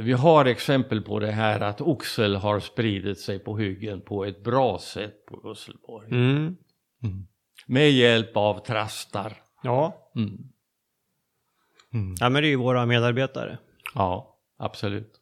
[0.00, 4.44] vi har exempel på det här att oxel har spridit sig på hyggen på ett
[4.44, 6.08] bra sätt på Gusselborg.
[6.10, 6.56] Mm.
[7.66, 9.32] Med hjälp av trastar.
[9.62, 10.10] Ja.
[10.16, 10.38] Mm.
[11.94, 12.14] Mm.
[12.20, 13.58] ja, men det är ju våra medarbetare.
[13.94, 15.12] Ja, absolut.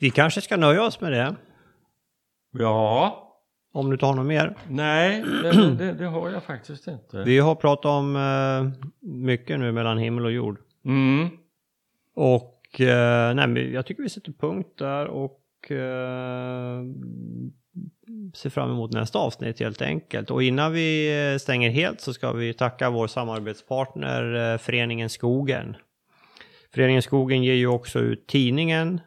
[0.00, 1.36] Vi kanske ska nöja oss med det.
[2.58, 3.20] Ja,
[3.72, 4.56] Om du har något mer.
[4.68, 7.22] nej, det, det, det har jag faktiskt inte.
[7.22, 10.58] Vi har pratat om eh, mycket nu mellan himmel och jord.
[10.84, 11.28] Mm.
[12.14, 16.82] Och eh, nej, men jag tycker vi sätter punkt där och eh,
[18.34, 20.30] ser fram emot nästa avsnitt helt enkelt.
[20.30, 25.76] Och innan vi eh, stänger helt så ska vi tacka vår samarbetspartner eh, Föreningen Skogen.
[26.74, 29.00] Föreningen Skogen ger ju också ut tidningen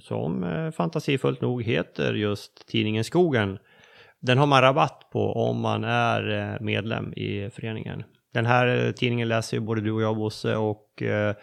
[0.00, 3.58] som eh, fantasifullt nog heter just Tidningen Skogen.
[4.20, 8.04] Den har man rabatt på om man är eh, medlem i föreningen.
[8.32, 11.34] Den här eh, tidningen läser ju både du och jag Bosse och eh,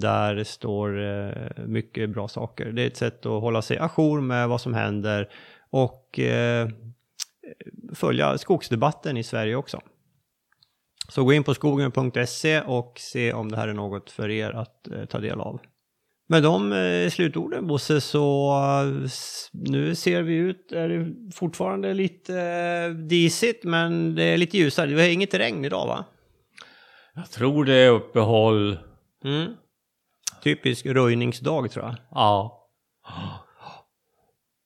[0.00, 2.72] där står eh, mycket bra saker.
[2.72, 5.28] Det är ett sätt att hålla sig ajour med vad som händer
[5.70, 6.68] och eh,
[7.94, 9.80] följa skogsdebatten i Sverige också.
[11.08, 14.88] Så gå in på skogen.se och se om det här är något för er att
[14.88, 15.60] eh, ta del av.
[16.28, 18.54] Med de slutorden Bosse så
[19.52, 24.90] nu ser vi ut, är det fortfarande lite disigt men det är lite ljusare.
[24.90, 26.04] Det är inget regn idag va?
[27.14, 28.78] Jag tror det är uppehåll.
[29.24, 29.52] Mm.
[30.46, 31.94] Typisk röjningsdag tror jag.
[32.10, 32.68] Ja,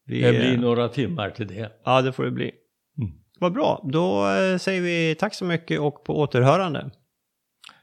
[0.07, 1.73] Vi, det blir några timmar till det.
[1.85, 2.53] Ja, det får det bli.
[2.99, 3.11] Mm.
[3.41, 6.91] Vad bra, då eh, säger vi tack så mycket och på återhörande.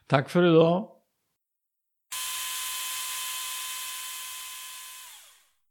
[0.06, 0.88] Tack för idag.